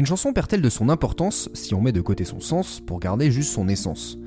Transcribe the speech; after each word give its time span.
Une 0.00 0.06
chanson 0.06 0.32
perd-elle 0.32 0.62
de 0.62 0.70
son 0.70 0.88
importance 0.88 1.50
si 1.52 1.74
on 1.74 1.82
met 1.82 1.92
de 1.92 2.00
côté 2.00 2.24
son 2.24 2.40
sens 2.40 2.80
pour 2.80 3.00
garder 3.00 3.30
juste 3.30 3.52
son 3.52 3.68
essence? 3.68 4.18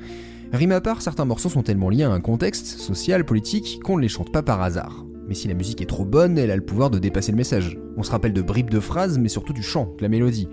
Rime 0.52 0.72
à 0.72 0.82
part, 0.82 1.02
certains 1.02 1.26
morceaux 1.26 1.50
sont 1.50 1.64
tellement 1.64 1.90
liés 1.90 2.04
à 2.04 2.12
un 2.12 2.20
contexte 2.20 2.68
social, 2.68 3.26
politique, 3.26 3.80
qu'on 3.84 3.98
ne 3.98 4.04
les 4.04 4.08
chante 4.08 4.32
pas 4.32 4.44
par 4.44 4.62
hasard. 4.62 5.04
Mais 5.28 5.34
si 5.34 5.48
la 5.48 5.56
musique 5.56 5.82
est 5.82 5.88
trop 5.88 6.06
bonne, 6.06 6.38
elle 6.38 6.52
a 6.52 6.56
le 6.56 6.64
pouvoir 6.64 6.92
de 6.92 7.00
dépasser 7.00 7.32
le 7.32 7.38
message. 7.38 7.80
On 7.98 8.04
se 8.04 8.12
rappelle 8.12 8.34
de 8.34 8.42
bribes 8.44 8.70
de 8.70 8.80
phrases, 8.80 9.18
mais 9.18 9.30
surtout 9.30 9.52
du 9.52 9.64
chant, 9.64 9.92
de 9.98 10.04
la 10.04 10.10
mélodie. 10.10 10.48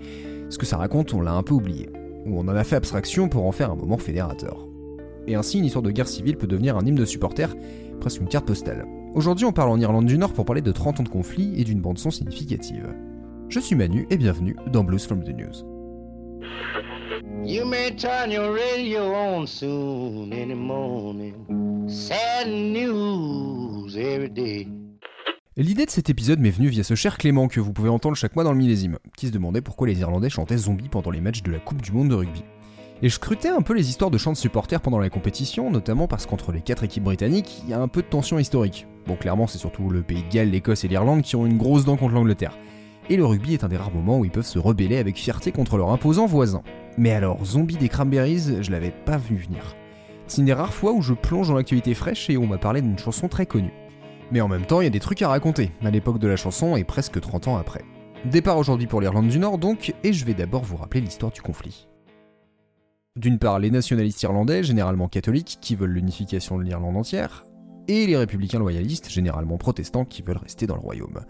Ce 0.49 0.57
que 0.57 0.65
ça 0.65 0.77
raconte, 0.77 1.13
on 1.13 1.21
l'a 1.21 1.33
un 1.33 1.43
peu 1.43 1.53
oublié. 1.53 1.91
Ou 2.25 2.39
on 2.39 2.47
en 2.47 2.55
a 2.55 2.63
fait 2.63 2.77
abstraction 2.77 3.29
pour 3.29 3.45
en 3.45 3.51
faire 3.51 3.69
un 3.69 3.75
moment 3.75 3.99
fédérateur. 3.99 4.67
Et 5.27 5.35
ainsi, 5.35 5.59
une 5.59 5.65
histoire 5.65 5.83
de 5.83 5.91
guerre 5.91 6.07
civile 6.07 6.37
peut 6.37 6.47
devenir 6.47 6.77
un 6.77 6.83
hymne 6.83 6.95
de 6.95 7.05
supporters, 7.05 7.55
presque 7.99 8.21
une 8.21 8.27
carte 8.27 8.47
postale. 8.47 8.87
Aujourd'hui, 9.13 9.45
on 9.45 9.53
parle 9.53 9.69
en 9.69 9.79
Irlande 9.79 10.07
du 10.07 10.17
Nord 10.17 10.33
pour 10.33 10.45
parler 10.45 10.63
de 10.63 10.71
30 10.71 11.01
ans 11.01 11.03
de 11.03 11.09
conflit 11.09 11.53
et 11.61 11.63
d'une 11.63 11.79
bande-son 11.79 12.09
significative. 12.09 12.91
Je 13.51 13.59
suis 13.59 13.75
Manu 13.75 14.07
et 14.09 14.15
bienvenue 14.15 14.55
dans 14.71 14.85
Blues 14.85 15.05
from 15.05 15.25
the 15.25 15.35
News. 15.35 15.65
You 17.43 17.65
may 17.65 17.93
turn 17.93 18.31
your 18.31 18.53
radio 18.53 19.13
on 19.13 19.45
soon 19.45 20.31
in 20.31 20.47
the 20.47 20.55
morning. 20.55 21.33
Sad 21.89 22.47
news 22.47 23.97
every 23.97 24.29
day. 24.29 24.69
L'idée 25.57 25.85
de 25.85 25.89
cet 25.89 26.09
épisode 26.09 26.39
m'est 26.39 26.49
venue 26.49 26.69
via 26.69 26.85
ce 26.85 26.95
cher 26.95 27.17
Clément 27.17 27.49
que 27.49 27.59
vous 27.59 27.73
pouvez 27.73 27.89
entendre 27.89 28.15
chaque 28.15 28.35
mois 28.35 28.45
dans 28.45 28.53
le 28.53 28.57
millésime, 28.57 28.99
qui 29.17 29.27
se 29.27 29.33
demandait 29.33 29.59
pourquoi 29.59 29.87
les 29.87 29.99
Irlandais 29.99 30.29
chantaient 30.29 30.55
zombies 30.55 30.87
pendant 30.87 31.11
les 31.11 31.19
matchs 31.19 31.43
de 31.43 31.51
la 31.51 31.59
Coupe 31.59 31.81
du 31.81 31.91
Monde 31.91 32.07
de 32.07 32.15
rugby. 32.15 32.45
Et 33.01 33.09
je 33.09 33.15
scrutais 33.15 33.49
un 33.49 33.63
peu 33.63 33.73
les 33.73 33.89
histoires 33.89 34.11
de 34.11 34.17
chants 34.17 34.31
de 34.31 34.37
supporters 34.37 34.79
pendant 34.79 34.99
la 34.99 35.09
compétition, 35.09 35.69
notamment 35.69 36.07
parce 36.07 36.25
qu'entre 36.25 36.53
les 36.53 36.61
quatre 36.61 36.85
équipes 36.85 37.03
britanniques, 37.03 37.63
il 37.65 37.71
y 37.71 37.73
a 37.73 37.81
un 37.81 37.89
peu 37.89 38.01
de 38.01 38.07
tension 38.07 38.39
historique. 38.39 38.87
Bon, 39.07 39.17
clairement, 39.17 39.47
c'est 39.47 39.57
surtout 39.57 39.89
le 39.89 40.03
pays 40.03 40.23
de 40.23 40.31
Galles, 40.31 40.51
l'Écosse 40.51 40.85
et 40.85 40.87
l'Irlande 40.87 41.21
qui 41.21 41.35
ont 41.35 41.45
une 41.45 41.57
grosse 41.57 41.83
dent 41.83 41.97
contre 41.97 42.13
l'Angleterre 42.13 42.57
et 43.09 43.17
le 43.17 43.25
rugby 43.25 43.53
est 43.53 43.63
un 43.63 43.67
des 43.67 43.77
rares 43.77 43.93
moments 43.93 44.19
où 44.19 44.25
ils 44.25 44.31
peuvent 44.31 44.45
se 44.45 44.59
rebeller 44.59 44.97
avec 44.97 45.17
fierté 45.17 45.51
contre 45.51 45.77
leur 45.77 45.89
imposant 45.89 46.25
voisin. 46.25 46.63
Mais 46.97 47.11
alors, 47.11 47.43
Zombie 47.45 47.77
des 47.77 47.89
Cranberries, 47.89 48.61
je 48.61 48.71
l'avais 48.71 48.91
pas 48.91 49.17
vu 49.17 49.35
venir. 49.35 49.75
C'est 50.27 50.39
une 50.39 50.45
des 50.45 50.53
rares 50.53 50.73
fois 50.73 50.93
où 50.93 51.01
je 51.01 51.13
plonge 51.13 51.49
dans 51.49 51.55
l'actualité 51.55 51.93
fraîche 51.93 52.29
et 52.29 52.37
on 52.37 52.47
m'a 52.47 52.57
parlé 52.57 52.81
d'une 52.81 52.97
chanson 52.97 53.27
très 53.27 53.45
connue. 53.45 53.73
Mais 54.31 54.41
en 54.41 54.47
même 54.47 54.65
temps, 54.65 54.79
il 54.79 54.85
y 54.85 54.87
a 54.87 54.91
des 54.91 54.99
trucs 54.99 55.21
à 55.21 55.27
raconter, 55.27 55.71
à 55.83 55.91
l'époque 55.91 56.19
de 56.19 56.27
la 56.27 56.37
chanson 56.37 56.77
et 56.77 56.83
presque 56.83 57.19
30 57.19 57.49
ans 57.49 57.57
après. 57.57 57.83
Départ 58.23 58.57
aujourd'hui 58.57 58.87
pour 58.87 59.01
l'Irlande 59.01 59.27
du 59.27 59.39
Nord 59.39 59.57
donc, 59.57 59.93
et 60.03 60.13
je 60.13 60.25
vais 60.25 60.33
d'abord 60.33 60.63
vous 60.63 60.77
rappeler 60.77 61.01
l'histoire 61.01 61.31
du 61.31 61.41
conflit. 61.41 61.87
D'une 63.17 63.39
part, 63.39 63.59
les 63.59 63.71
nationalistes 63.71 64.23
irlandais, 64.23 64.63
généralement 64.63 65.09
catholiques, 65.09 65.57
qui 65.59 65.75
veulent 65.75 65.91
l'unification 65.91 66.57
de 66.57 66.63
l'Irlande 66.63 66.95
entière, 66.95 67.43
et 67.87 68.05
les 68.07 68.17
républicains 68.17 68.59
loyalistes, 68.59 69.09
généralement 69.09 69.57
protestants, 69.57 70.05
qui 70.05 70.21
veulent 70.21 70.37
rester 70.37 70.67
dans 70.67 70.75
le 70.75 70.81
royaume. 70.81 71.21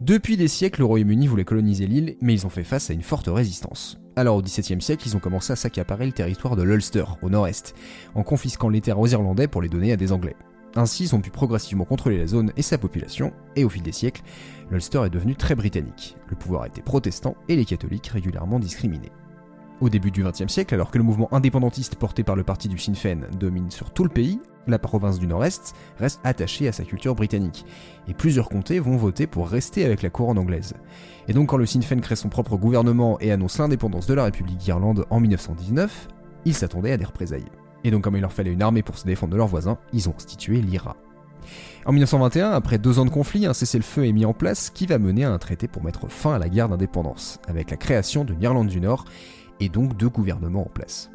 Depuis 0.00 0.36
des 0.36 0.48
siècles, 0.48 0.80
le 0.80 0.86
Royaume-Uni 0.86 1.26
voulait 1.26 1.44
coloniser 1.44 1.86
l'île, 1.86 2.16
mais 2.20 2.34
ils 2.34 2.46
ont 2.46 2.50
fait 2.50 2.64
face 2.64 2.90
à 2.90 2.94
une 2.94 3.02
forte 3.02 3.28
résistance. 3.28 3.98
Alors 4.16 4.36
au 4.36 4.42
XVIIe 4.42 4.80
siècle, 4.80 5.04
ils 5.06 5.16
ont 5.16 5.20
commencé 5.20 5.52
à 5.52 5.56
s'accaparer 5.56 6.06
le 6.06 6.12
territoire 6.12 6.56
de 6.56 6.62
l'Ulster, 6.62 7.04
au 7.22 7.30
nord-est, 7.30 7.74
en 8.14 8.22
confisquant 8.22 8.68
les 8.68 8.80
terres 8.80 9.00
aux 9.00 9.06
Irlandais 9.06 9.48
pour 9.48 9.62
les 9.62 9.68
donner 9.68 9.92
à 9.92 9.96
des 9.96 10.12
Anglais. 10.12 10.36
Ainsi, 10.76 11.04
ils 11.04 11.14
ont 11.14 11.20
pu 11.20 11.30
progressivement 11.30 11.84
contrôler 11.84 12.18
la 12.18 12.26
zone 12.26 12.52
et 12.56 12.62
sa 12.62 12.78
population, 12.78 13.32
et 13.54 13.64
au 13.64 13.68
fil 13.68 13.82
des 13.82 13.92
siècles, 13.92 14.22
l'Ulster 14.70 15.02
est 15.06 15.10
devenu 15.10 15.36
très 15.36 15.54
britannique. 15.54 16.16
Le 16.28 16.36
pouvoir 16.36 16.66
été 16.66 16.82
protestant 16.82 17.36
et 17.48 17.56
les 17.56 17.64
catholiques 17.64 18.08
régulièrement 18.08 18.58
discriminés. 18.58 19.12
Au 19.84 19.90
début 19.90 20.10
du 20.10 20.24
XXe 20.24 20.50
siècle, 20.50 20.72
alors 20.72 20.90
que 20.90 20.96
le 20.96 21.04
mouvement 21.04 21.28
indépendantiste 21.30 21.96
porté 21.96 22.24
par 22.24 22.36
le 22.36 22.42
parti 22.42 22.68
du 22.68 22.78
Sinn 22.78 22.94
Féin 22.94 23.18
domine 23.38 23.70
sur 23.70 23.90
tout 23.90 24.02
le 24.02 24.08
pays, 24.08 24.40
la 24.66 24.78
province 24.78 25.18
du 25.18 25.26
Nord-Est 25.26 25.74
reste 25.98 26.22
attachée 26.24 26.66
à 26.66 26.72
sa 26.72 26.84
culture 26.84 27.14
britannique, 27.14 27.66
et 28.08 28.14
plusieurs 28.14 28.48
comtés 28.48 28.78
vont 28.78 28.96
voter 28.96 29.26
pour 29.26 29.46
rester 29.46 29.84
avec 29.84 30.00
la 30.00 30.08
couronne 30.08 30.38
anglaise. 30.38 30.72
Et 31.28 31.34
donc 31.34 31.50
quand 31.50 31.58
le 31.58 31.66
Sinn 31.66 31.82
Féin 31.82 32.00
crée 32.00 32.16
son 32.16 32.30
propre 32.30 32.56
gouvernement 32.56 33.18
et 33.20 33.30
annonce 33.30 33.58
l'indépendance 33.58 34.06
de 34.06 34.14
la 34.14 34.24
République 34.24 34.56
d'Irlande 34.56 35.04
en 35.10 35.20
1919, 35.20 36.08
ils 36.46 36.54
s'attendaient 36.54 36.92
à 36.92 36.96
des 36.96 37.04
représailles. 37.04 37.44
Et 37.84 37.90
donc 37.90 38.04
comme 38.04 38.16
il 38.16 38.22
leur 38.22 38.32
fallait 38.32 38.52
une 38.54 38.62
armée 38.62 38.82
pour 38.82 38.96
se 38.96 39.04
défendre 39.04 39.32
de 39.32 39.36
leurs 39.36 39.48
voisins, 39.48 39.76
ils 39.92 40.08
ont 40.08 40.14
institué 40.16 40.62
l'IRA. 40.62 40.96
En 41.84 41.92
1921, 41.92 42.52
après 42.52 42.78
deux 42.78 42.98
ans 42.98 43.04
de 43.04 43.10
conflit, 43.10 43.44
un 43.44 43.52
cessez-le-feu 43.52 44.06
est 44.06 44.12
mis 44.12 44.24
en 44.24 44.32
place 44.32 44.70
qui 44.70 44.86
va 44.86 44.98
mener 44.98 45.24
à 45.24 45.30
un 45.30 45.36
traité 45.36 45.68
pour 45.68 45.84
mettre 45.84 46.08
fin 46.08 46.32
à 46.32 46.38
la 46.38 46.48
guerre 46.48 46.70
d'indépendance, 46.70 47.38
avec 47.46 47.70
la 47.70 47.76
création 47.76 48.24
de 48.24 48.32
l'Irlande 48.32 48.68
du 48.68 48.80
Nord 48.80 49.04
et 49.60 49.68
donc 49.68 49.96
deux 49.96 50.08
gouvernements 50.08 50.66
en 50.66 50.70
place. 50.70 51.10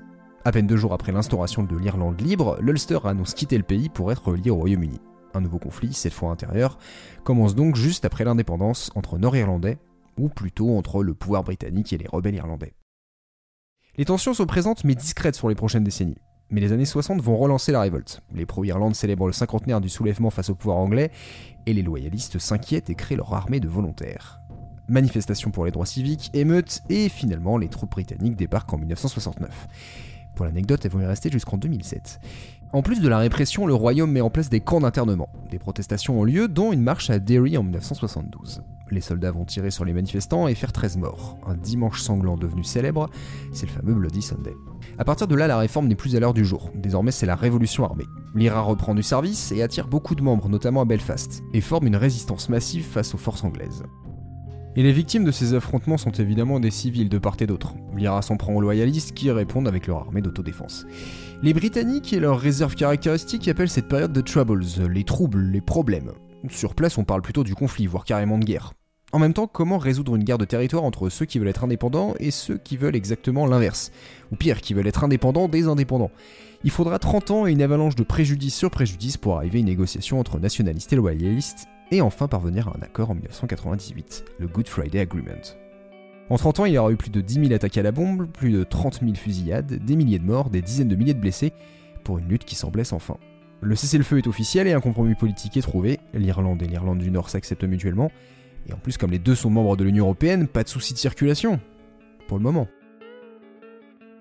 À 0.45 0.51
peine 0.51 0.67
deux 0.67 0.77
jours 0.77 0.93
après 0.93 1.11
l'instauration 1.11 1.63
de 1.63 1.75
l'Irlande 1.75 2.21
libre, 2.21 2.57
l'Ulster 2.61 2.99
annonce 3.03 3.33
quitter 3.33 3.57
le 3.57 3.63
pays 3.63 3.89
pour 3.89 4.11
être 4.11 4.29
relié 4.29 4.49
au 4.49 4.55
Royaume-Uni. 4.55 4.99
Un 5.33 5.41
nouveau 5.41 5.59
conflit, 5.59 5.93
cette 5.93 6.13
fois 6.13 6.31
intérieur, 6.31 6.77
commence 7.23 7.55
donc 7.55 7.75
juste 7.75 8.05
après 8.05 8.23
l'indépendance 8.23 8.91
entre 8.95 9.17
Nord-Irlandais, 9.17 9.77
ou 10.17 10.29
plutôt 10.29 10.77
entre 10.77 11.03
le 11.03 11.13
pouvoir 11.13 11.43
britannique 11.43 11.93
et 11.93 11.97
les 11.97 12.07
rebelles 12.07 12.35
irlandais. 12.35 12.73
Les 13.97 14.05
tensions 14.05 14.33
sont 14.33 14.45
présentes 14.45 14.83
mais 14.83 14.95
discrètes 14.95 15.35
sur 15.35 15.49
les 15.49 15.55
prochaines 15.55 15.83
décennies. 15.83 16.17
Mais 16.51 16.61
les 16.61 16.71
années 16.71 16.85
60 16.85 17.21
vont 17.21 17.37
relancer 17.37 17.71
la 17.71 17.81
révolte. 17.81 18.21
Les 18.33 18.45
pro-Irlande 18.45 18.95
célèbrent 18.95 19.27
le 19.27 19.33
cinquantenaire 19.33 19.81
du 19.81 19.89
soulèvement 19.89 20.31
face 20.31 20.49
au 20.49 20.55
pouvoir 20.55 20.77
anglais, 20.77 21.11
et 21.67 21.73
les 21.73 21.83
loyalistes 21.83 22.39
s'inquiètent 22.39 22.89
et 22.89 22.95
créent 22.95 23.15
leur 23.15 23.33
armée 23.33 23.59
de 23.59 23.67
volontaires. 23.67 24.39
Manifestations 24.89 25.51
pour 25.51 25.65
les 25.65 25.71
droits 25.71 25.85
civiques, 25.85 26.31
émeutes, 26.33 26.81
et 26.89 27.09
finalement 27.09 27.57
les 27.57 27.69
troupes 27.69 27.91
britanniques 27.91 28.35
débarquent 28.35 28.73
en 28.73 28.77
1969. 28.77 29.67
Pour 30.35 30.45
l'anecdote, 30.45 30.85
elles 30.85 30.91
vont 30.91 31.01
y 31.01 31.05
rester 31.05 31.29
jusqu'en 31.29 31.57
2007. 31.57 32.19
En 32.71 32.81
plus 32.81 33.01
de 33.01 33.09
la 33.09 33.17
répression, 33.17 33.65
le 33.65 33.73
royaume 33.73 34.11
met 34.11 34.21
en 34.21 34.29
place 34.29 34.49
des 34.49 34.61
camps 34.61 34.79
d'internement. 34.79 35.27
Des 35.49 35.59
protestations 35.59 36.19
ont 36.19 36.23
lieu, 36.23 36.47
dont 36.47 36.71
une 36.71 36.81
marche 36.81 37.09
à 37.09 37.19
Derry 37.19 37.57
en 37.57 37.63
1972. 37.63 38.61
Les 38.91 39.01
soldats 39.01 39.31
vont 39.31 39.45
tirer 39.45 39.69
sur 39.69 39.85
les 39.85 39.93
manifestants 39.93 40.47
et 40.47 40.55
faire 40.55 40.71
13 40.71 40.97
morts. 40.97 41.37
Un 41.45 41.55
dimanche 41.55 42.01
sanglant 42.01 42.37
devenu 42.37 42.63
célèbre, 42.63 43.09
c'est 43.53 43.65
le 43.65 43.71
fameux 43.71 43.93
Bloody 43.93 44.21
Sunday. 44.21 44.53
A 44.97 45.03
partir 45.03 45.27
de 45.27 45.35
là, 45.35 45.47
la 45.47 45.57
réforme 45.57 45.87
n'est 45.87 45.95
plus 45.95 46.15
à 46.15 46.19
l'heure 46.19 46.33
du 46.33 46.45
jour. 46.45 46.71
Désormais, 46.75 47.11
c'est 47.11 47.25
la 47.25 47.35
révolution 47.35 47.83
armée. 47.83 48.05
L'IRA 48.33 48.61
reprend 48.61 48.95
du 48.95 49.03
service 49.03 49.51
et 49.51 49.61
attire 49.61 49.87
beaucoup 49.87 50.15
de 50.15 50.23
membres, 50.23 50.47
notamment 50.47 50.81
à 50.81 50.85
Belfast, 50.85 51.43
et 51.53 51.61
forme 51.61 51.87
une 51.87 51.95
résistance 51.95 52.49
massive 52.49 52.85
face 52.85 53.13
aux 53.13 53.17
forces 53.19 53.43
anglaises. 53.43 53.83
Et 54.75 54.83
les 54.83 54.91
victimes 54.91 55.25
de 55.25 55.31
ces 55.31 55.55
affrontements 55.55 55.97
sont 55.97 56.11
évidemment 56.11 56.59
des 56.59 56.71
civils 56.71 57.09
de 57.09 57.17
part 57.17 57.37
et 57.39 57.47
d'autre. 57.47 57.73
L'IRA 57.95 58.21
s'en 58.21 58.37
prend 58.37 58.53
aux 58.53 58.61
loyalistes 58.61 59.13
qui 59.13 59.31
répondent 59.31 59.67
avec 59.67 59.87
leur 59.87 59.97
armée 59.97 60.21
d'autodéfense. 60.21 60.85
Les 61.41 61.53
Britanniques 61.53 62.13
et 62.13 62.19
leurs 62.19 62.39
réserves 62.39 62.75
caractéristiques 62.75 63.47
appellent 63.47 63.69
cette 63.69 63.87
période 63.87 64.13
de 64.13 64.21
troubles, 64.21 64.63
les 64.89 65.03
troubles, 65.03 65.41
les 65.41 65.61
problèmes. 65.61 66.11
Sur 66.49 66.75
place, 66.75 66.97
on 66.97 67.03
parle 67.03 67.21
plutôt 67.21 67.43
du 67.43 67.55
conflit, 67.55 67.87
voire 67.87 68.05
carrément 68.05 68.37
de 68.37 68.45
guerre. 68.45 68.73
En 69.11 69.17
même 69.17 69.33
temps, 69.33 69.47
comment 69.47 69.79
résoudre 69.79 70.15
une 70.15 70.23
guerre 70.23 70.37
de 70.37 70.45
territoire 70.45 70.83
entre 70.83 71.09
ceux 71.09 71.25
qui 71.25 71.39
veulent 71.39 71.47
être 71.47 71.63
indépendants 71.63 72.13
et 72.19 72.29
ceux 72.29 72.57
qui 72.57 72.77
veulent 72.77 72.95
exactement 72.95 73.47
l'inverse? 73.47 73.91
Ou 74.31 74.35
pire, 74.35 74.61
qui 74.61 74.75
veulent 74.75 74.87
être 74.87 75.03
indépendants 75.03 75.47
des 75.47 75.67
indépendants? 75.67 76.11
Il 76.63 76.69
faudra 76.69 76.99
30 76.99 77.31
ans 77.31 77.47
et 77.47 77.51
une 77.51 77.63
avalanche 77.63 77.95
de 77.95 78.03
préjudice 78.03 78.55
sur 78.55 78.69
préjudice 78.69 79.17
pour 79.17 79.37
arriver 79.37 79.57
à 79.57 79.61
une 79.61 79.65
négociation 79.65 80.19
entre 80.19 80.39
nationalistes 80.39 80.93
et 80.93 80.97
loyalistes, 80.97 81.67
et 81.91 82.01
enfin 82.01 82.27
parvenir 82.27 82.67
à 82.67 82.77
un 82.77 82.81
accord 82.81 83.09
en 83.09 83.15
1998, 83.15 84.25
le 84.37 84.47
Good 84.47 84.67
Friday 84.67 84.99
Agreement. 84.99 85.55
En 86.29 86.37
30 86.37 86.59
ans, 86.59 86.65
il 86.65 86.73
y 86.73 86.77
aura 86.77 86.91
eu 86.91 86.95
plus 86.95 87.09
de 87.09 87.21
10 87.21 87.45
000 87.45 87.53
attaques 87.53 87.77
à 87.77 87.81
la 87.81 87.91
bombe, 87.91 88.27
plus 88.27 88.51
de 88.51 88.63
30 88.63 88.99
000 89.01 89.15
fusillades, 89.15 89.83
des 89.83 89.95
milliers 89.95 90.19
de 90.19 90.25
morts, 90.25 90.51
des 90.51 90.61
dizaines 90.61 90.87
de 90.87 90.95
milliers 90.95 91.15
de 91.15 91.19
blessés, 91.19 91.53
pour 92.03 92.19
une 92.19 92.27
lutte 92.27 92.45
qui 92.45 92.55
semblait 92.55 92.83
sans 92.83 92.99
fin. 92.99 93.17
Le 93.61 93.75
cessez-le-feu 93.75 94.19
est 94.19 94.27
officiel 94.27 94.67
et 94.67 94.73
un 94.73 94.79
compromis 94.79 95.15
politique 95.15 95.57
est 95.57 95.61
trouvé, 95.61 95.99
l'Irlande 96.13 96.61
et 96.61 96.67
l'Irlande 96.67 96.99
du 96.99 97.09
Nord 97.09 97.29
s'acceptent 97.29 97.63
mutuellement, 97.63 98.11
et 98.67 98.73
en 98.73 98.77
plus 98.77 98.97
comme 98.97 99.11
les 99.11 99.19
deux 99.19 99.35
sont 99.35 99.49
membres 99.49 99.75
de 99.75 99.83
l'Union 99.83 100.05
Européenne, 100.05 100.47
pas 100.47 100.63
de 100.63 100.69
soucis 100.69 100.93
de 100.93 100.99
circulation. 100.99 101.59
Pour 102.27 102.37
le 102.37 102.43
moment. 102.43 102.67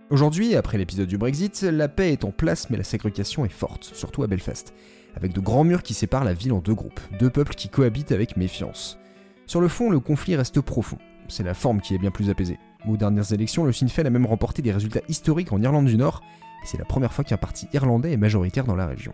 Aujourd'hui, 0.09 0.55
après 0.55 0.79
l'épisode 0.79 1.07
du 1.07 1.19
Brexit, 1.19 1.61
la 1.63 1.89
paix 1.89 2.13
est 2.13 2.25
en 2.25 2.31
place 2.31 2.71
mais 2.71 2.79
la 2.79 2.85
ségrégation 2.85 3.45
est 3.45 3.51
forte, 3.51 3.85
surtout 3.85 4.23
à 4.23 4.27
Belfast 4.27 4.73
avec 5.19 5.33
de 5.33 5.41
grands 5.41 5.65
murs 5.65 5.83
qui 5.83 5.95
séparent 5.95 6.23
la 6.23 6.33
ville 6.33 6.53
en 6.53 6.61
deux 6.61 6.75
groupes, 6.75 7.01
deux 7.19 7.29
peuples 7.29 7.55
qui 7.55 7.69
cohabitent 7.69 8.13
avec 8.13 8.37
méfiance. 8.37 8.99
Sur 9.47 9.61
le 9.61 9.67
fond, 9.67 9.91
le 9.91 9.99
conflit 9.99 10.37
reste 10.37 10.61
profond, 10.61 10.99
c'est 11.27 11.43
la 11.43 11.55
forme 11.55 11.81
qui 11.81 11.93
est 11.95 11.99
bien 11.99 12.13
plus 12.13 12.31
apaisée. 12.31 12.59
Aux 12.87 12.97
dernières 12.97 13.33
élections, 13.33 13.65
le 13.65 13.73
Sinn 13.73 13.89
Féin 13.89 14.07
a 14.07 14.11
même 14.11 14.27
remporté 14.27 14.63
des 14.63 14.71
résultats 14.71 15.01
historiques 15.09 15.53
en 15.53 15.61
Irlande 15.61 15.87
du 15.87 15.97
Nord, 15.97 16.23
et 16.63 16.67
c'est 16.67 16.79
la 16.79 16.85
première 16.85 17.13
fois 17.13 17.25
qu'un 17.25 17.37
parti 17.37 17.67
irlandais 17.73 18.13
est 18.13 18.17
majoritaire 18.17 18.65
dans 18.65 18.77
la 18.77 18.87
région. 18.87 19.13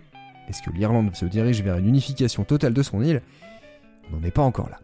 Est-ce 0.48 0.60
que 0.60 0.70
l'Irlande 0.70 1.14
se 1.14 1.24
dirige 1.24 1.62
vers 1.62 1.78
une 1.78 1.88
unification 1.88 2.44
totale 2.44 2.74
de 2.74 2.82
son 2.82 3.02
île? 3.02 3.22
On 4.10 4.16
n'en 4.16 4.22
est 4.24 4.30
pas 4.30 4.42
encore 4.42 4.68
là. 4.68 4.78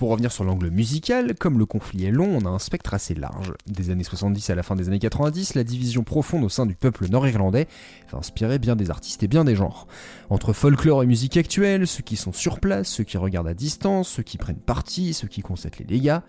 Pour 0.00 0.08
revenir 0.08 0.32
sur 0.32 0.44
l'angle 0.44 0.70
musical, 0.70 1.34
comme 1.34 1.58
le 1.58 1.66
conflit 1.66 2.06
est 2.06 2.10
long, 2.10 2.38
on 2.40 2.46
a 2.46 2.48
un 2.48 2.58
spectre 2.58 2.94
assez 2.94 3.14
large. 3.14 3.52
Des 3.66 3.90
années 3.90 4.02
70 4.02 4.48
à 4.48 4.54
la 4.54 4.62
fin 4.62 4.74
des 4.74 4.88
années 4.88 4.98
90, 4.98 5.54
la 5.56 5.62
division 5.62 6.04
profonde 6.04 6.42
au 6.42 6.48
sein 6.48 6.64
du 6.64 6.74
peuple 6.74 7.10
nord-irlandais 7.10 7.68
va 8.10 8.16
inspirer 8.16 8.58
bien 8.58 8.76
des 8.76 8.90
artistes 8.90 9.22
et 9.22 9.28
bien 9.28 9.44
des 9.44 9.54
genres. 9.54 9.86
Entre 10.30 10.54
folklore 10.54 11.02
et 11.02 11.06
musique 11.06 11.36
actuelle, 11.36 11.86
ceux 11.86 12.02
qui 12.02 12.16
sont 12.16 12.32
sur 12.32 12.60
place, 12.60 12.88
ceux 12.88 13.04
qui 13.04 13.18
regardent 13.18 13.48
à 13.48 13.52
distance, 13.52 14.08
ceux 14.08 14.22
qui 14.22 14.38
prennent 14.38 14.56
parti, 14.56 15.12
ceux 15.12 15.28
qui 15.28 15.42
constatent 15.42 15.78
les 15.78 15.84
dégâts, 15.84 16.20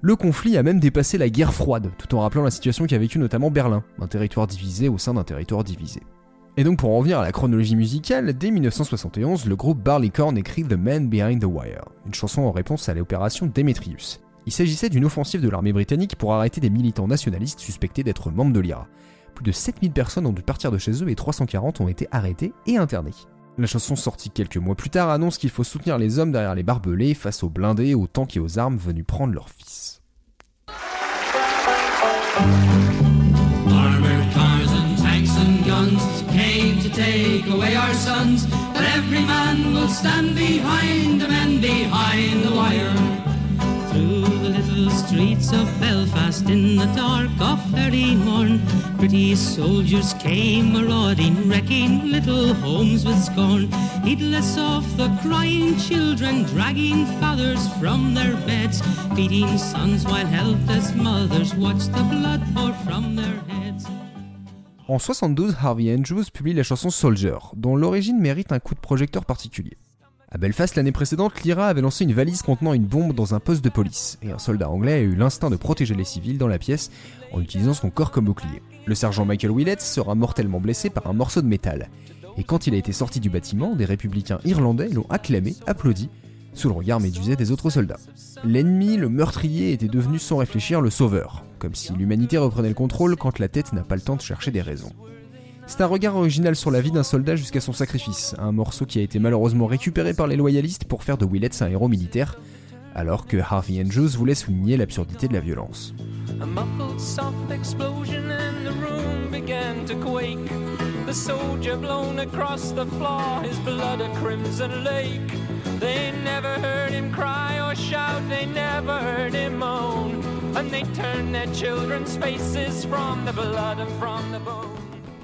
le 0.00 0.14
conflit 0.14 0.56
a 0.56 0.62
même 0.62 0.78
dépassé 0.78 1.18
la 1.18 1.28
guerre 1.28 1.52
froide, 1.52 1.90
tout 1.98 2.14
en 2.14 2.20
rappelant 2.20 2.44
la 2.44 2.52
situation 2.52 2.86
qu'a 2.86 2.98
vécu 2.98 3.18
notamment 3.18 3.50
Berlin, 3.50 3.82
un 4.00 4.06
territoire 4.06 4.46
divisé 4.46 4.88
au 4.88 4.96
sein 4.96 5.14
d'un 5.14 5.24
territoire 5.24 5.64
divisé. 5.64 6.02
Et 6.58 6.64
donc 6.64 6.80
pour 6.80 6.90
en 6.90 6.98
revenir 6.98 7.20
à 7.20 7.22
la 7.22 7.30
chronologie 7.30 7.76
musicale, 7.76 8.32
dès 8.32 8.50
1971, 8.50 9.46
le 9.46 9.54
groupe 9.54 9.78
Barleycorn 9.80 10.36
écrit 10.36 10.64
The 10.64 10.72
Man 10.72 11.08
Behind 11.08 11.40
the 11.40 11.44
Wire, 11.44 11.84
une 12.04 12.14
chanson 12.14 12.42
en 12.42 12.50
réponse 12.50 12.88
à 12.88 12.94
l'opération 12.94 13.46
Demetrius. 13.46 14.18
Il 14.44 14.50
s'agissait 14.50 14.88
d'une 14.88 15.04
offensive 15.04 15.40
de 15.40 15.48
l'armée 15.48 15.72
britannique 15.72 16.16
pour 16.16 16.34
arrêter 16.34 16.60
des 16.60 16.68
militants 16.68 17.06
nationalistes 17.06 17.60
suspectés 17.60 18.02
d'être 18.02 18.32
membres 18.32 18.52
de 18.52 18.58
l'IRA. 18.58 18.88
Plus 19.36 19.44
de 19.44 19.52
7000 19.52 19.92
personnes 19.92 20.26
ont 20.26 20.32
dû 20.32 20.42
partir 20.42 20.72
de 20.72 20.78
chez 20.78 21.00
eux 21.00 21.08
et 21.08 21.14
340 21.14 21.80
ont 21.80 21.86
été 21.86 22.08
arrêtés 22.10 22.52
et 22.66 22.76
internés. 22.76 23.14
La 23.56 23.68
chanson 23.68 23.94
sortie 23.94 24.30
quelques 24.30 24.56
mois 24.56 24.74
plus 24.74 24.90
tard 24.90 25.10
annonce 25.10 25.38
qu'il 25.38 25.50
faut 25.50 25.62
soutenir 25.62 25.96
les 25.96 26.18
hommes 26.18 26.32
derrière 26.32 26.56
les 26.56 26.64
barbelés 26.64 27.14
face 27.14 27.44
aux 27.44 27.50
blindés, 27.50 27.94
aux 27.94 28.08
tanks 28.08 28.36
et 28.36 28.40
aux 28.40 28.58
armes 28.58 28.78
venus 28.78 29.04
prendre 29.06 29.32
leurs 29.32 29.50
fils. 29.50 30.02
Take 36.98 37.46
away 37.46 37.76
our 37.76 37.94
sons, 37.94 38.46
but 38.74 38.82
every 38.82 39.24
man 39.24 39.72
will 39.72 39.86
stand 39.86 40.34
behind 40.34 41.20
the 41.20 41.28
men 41.28 41.60
behind 41.60 42.42
the 42.42 42.52
wire. 42.60 42.94
Through 43.88 44.22
the 44.42 44.50
little 44.58 44.90
streets 44.90 45.52
of 45.52 45.66
Belfast 45.80 46.50
in 46.50 46.74
the 46.76 46.90
dark 46.96 47.30
of 47.40 47.60
early 47.76 48.16
morn, 48.16 48.60
pretty 48.98 49.36
soldiers 49.36 50.12
came 50.14 50.72
marauding, 50.72 51.48
wrecking 51.48 52.10
little 52.10 52.52
homes 52.54 53.04
with 53.04 53.22
scorn, 53.22 53.70
heedless 54.02 54.58
of 54.58 54.82
the 54.96 55.08
crying 55.22 55.78
children, 55.78 56.42
dragging 56.54 57.06
fathers 57.20 57.62
from 57.78 58.12
their 58.12 58.34
beds, 58.48 58.82
beating 59.14 59.56
sons 59.56 60.04
while 60.04 60.26
helpless 60.26 60.92
mothers 60.94 61.54
watched 61.54 61.92
the 61.92 62.06
blood 62.10 62.42
pour 62.54 62.72
from 62.84 63.14
their 63.14 63.38
heads. 63.46 63.57
En 64.90 64.98
72, 64.98 65.54
Harvey 65.60 65.94
Andrews 65.94 66.24
publie 66.32 66.54
la 66.54 66.62
chanson 66.62 66.88
Soldier, 66.88 67.36
dont 67.54 67.76
l'origine 67.76 68.18
mérite 68.18 68.52
un 68.52 68.58
coup 68.58 68.74
de 68.74 68.80
projecteur 68.80 69.26
particulier. 69.26 69.76
À 70.30 70.38
Belfast 70.38 70.76
l'année 70.76 70.92
précédente, 70.92 71.42
l'IRA 71.42 71.68
avait 71.68 71.82
lancé 71.82 72.04
une 72.04 72.14
valise 72.14 72.40
contenant 72.40 72.72
une 72.72 72.86
bombe 72.86 73.12
dans 73.14 73.34
un 73.34 73.38
poste 73.38 73.62
de 73.62 73.68
police, 73.68 74.18
et 74.22 74.30
un 74.30 74.38
soldat 74.38 74.70
anglais 74.70 74.94
a 74.94 75.00
eu 75.00 75.14
l'instinct 75.14 75.50
de 75.50 75.56
protéger 75.56 75.94
les 75.94 76.04
civils 76.04 76.38
dans 76.38 76.48
la 76.48 76.58
pièce 76.58 76.90
en 77.34 77.42
utilisant 77.42 77.74
son 77.74 77.90
corps 77.90 78.10
comme 78.10 78.24
bouclier. 78.24 78.62
Le 78.86 78.94
sergent 78.94 79.26
Michael 79.26 79.52
Willett 79.52 79.82
sera 79.82 80.14
mortellement 80.14 80.58
blessé 80.58 80.88
par 80.88 81.06
un 81.06 81.12
morceau 81.12 81.42
de 81.42 81.48
métal, 81.48 81.90
et 82.38 82.44
quand 82.44 82.66
il 82.66 82.72
a 82.72 82.78
été 82.78 82.92
sorti 82.92 83.20
du 83.20 83.28
bâtiment, 83.28 83.76
des 83.76 83.84
républicains 83.84 84.40
irlandais 84.46 84.88
l'ont 84.88 85.06
acclamé, 85.10 85.54
applaudi, 85.66 86.08
sous 86.54 86.68
le 86.68 86.74
regard 86.74 86.98
médusé 86.98 87.36
des 87.36 87.50
autres 87.50 87.68
soldats. 87.68 88.00
L'ennemi, 88.42 88.96
le 88.96 89.10
meurtrier, 89.10 89.72
était 89.72 89.86
devenu 89.86 90.18
sans 90.18 90.38
réfléchir 90.38 90.80
le 90.80 90.88
sauveur, 90.88 91.44
comme 91.58 91.74
si 91.74 91.92
l'humanité 91.92 92.38
reprenait 92.38 92.68
le 92.68 92.74
contrôle 92.74 93.16
quand 93.16 93.38
la 93.38 93.48
tête 93.48 93.72
n'a 93.72 93.82
pas 93.82 93.96
le 93.96 94.00
temps 94.00 94.16
de 94.16 94.20
chercher 94.20 94.50
des 94.50 94.62
raisons. 94.62 94.92
C'est 95.66 95.82
un 95.82 95.86
regard 95.86 96.16
original 96.16 96.56
sur 96.56 96.70
la 96.70 96.80
vie 96.80 96.90
d'un 96.90 97.02
soldat 97.02 97.36
jusqu'à 97.36 97.60
son 97.60 97.74
sacrifice, 97.74 98.34
un 98.38 98.52
morceau 98.52 98.86
qui 98.86 98.98
a 98.98 99.02
été 99.02 99.18
malheureusement 99.18 99.66
récupéré 99.66 100.14
par 100.14 100.26
les 100.26 100.36
loyalistes 100.36 100.84
pour 100.84 101.04
faire 101.04 101.18
de 101.18 101.26
Willets 101.26 101.62
un 101.62 101.68
héros 101.68 101.88
militaire, 101.88 102.40
alors 102.94 103.26
que 103.26 103.36
Harvey 103.36 103.80
Andrews 103.80 104.08
voulait 104.16 104.34
souligner 104.34 104.78
l'absurdité 104.78 105.28
de 105.28 105.34
la 105.34 105.40
violence. 105.40 105.94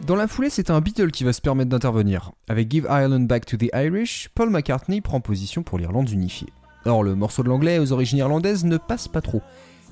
Dans 0.06 0.16
la 0.16 0.28
foulée, 0.28 0.50
c'est 0.50 0.70
un 0.70 0.80
Beatle 0.80 1.10
qui 1.10 1.24
va 1.24 1.32
se 1.32 1.40
permettre 1.40 1.70
d'intervenir. 1.70 2.32
Avec 2.48 2.70
Give 2.70 2.86
Ireland 2.88 3.20
Back 3.20 3.46
to 3.46 3.56
the 3.56 3.68
Irish, 3.74 4.28
Paul 4.34 4.50
McCartney 4.50 5.00
prend 5.00 5.20
position 5.20 5.64
pour 5.64 5.78
l'Irlande 5.78 6.10
unifiée. 6.10 6.52
Or, 6.84 7.02
le 7.02 7.16
morceau 7.16 7.42
de 7.42 7.48
l'anglais 7.48 7.80
aux 7.80 7.92
origines 7.92 8.18
irlandaises 8.18 8.64
ne 8.64 8.76
passe 8.76 9.08
pas 9.08 9.22
trop. 9.22 9.42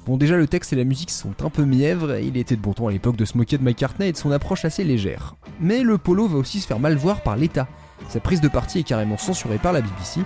Bon, 0.07 0.17
déjà, 0.17 0.37
le 0.37 0.47
texte 0.47 0.73
et 0.73 0.77
la 0.77 0.85
musique 0.85 1.11
sont 1.11 1.35
un 1.43 1.51
peu 1.51 1.65
mièvres, 1.65 2.19
il 2.19 2.37
était 2.37 2.57
de 2.57 2.61
bon 2.61 2.73
ton 2.73 2.87
à 2.89 2.93
l'époque 2.93 3.17
de 3.17 3.25
se 3.25 3.37
moquer 3.37 3.59
de 3.59 3.65
McCartney 3.65 4.09
et 4.09 4.13
de 4.13 4.17
son 4.17 4.31
approche 4.31 4.65
assez 4.65 4.85
légère. 4.85 5.35
Mais 5.61 5.83
le 5.83 5.99
polo 5.99 6.29
va 6.29 6.39
aussi 6.39 6.61
se 6.61 6.67
faire 6.67 6.79
mal 6.79 6.97
voir 6.97 7.23
par 7.23 7.37
l'État. 7.37 7.67
Sa 8.09 8.21
prise 8.21 8.41
de 8.41 8.49
parti 8.49 8.81
est 8.81 8.85
carrément 8.85 9.17
censurée 9.17 9.59
par 9.59 9.73
la 9.73 9.81
BBC, 9.81 10.21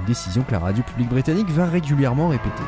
une 0.00 0.06
décision 0.06 0.42
que 0.42 0.52
la 0.52 0.58
radio 0.58 0.82
publique 0.82 1.08
britannique 1.08 1.50
va 1.50 1.66
régulièrement 1.66 2.28
répéter. 2.28 2.62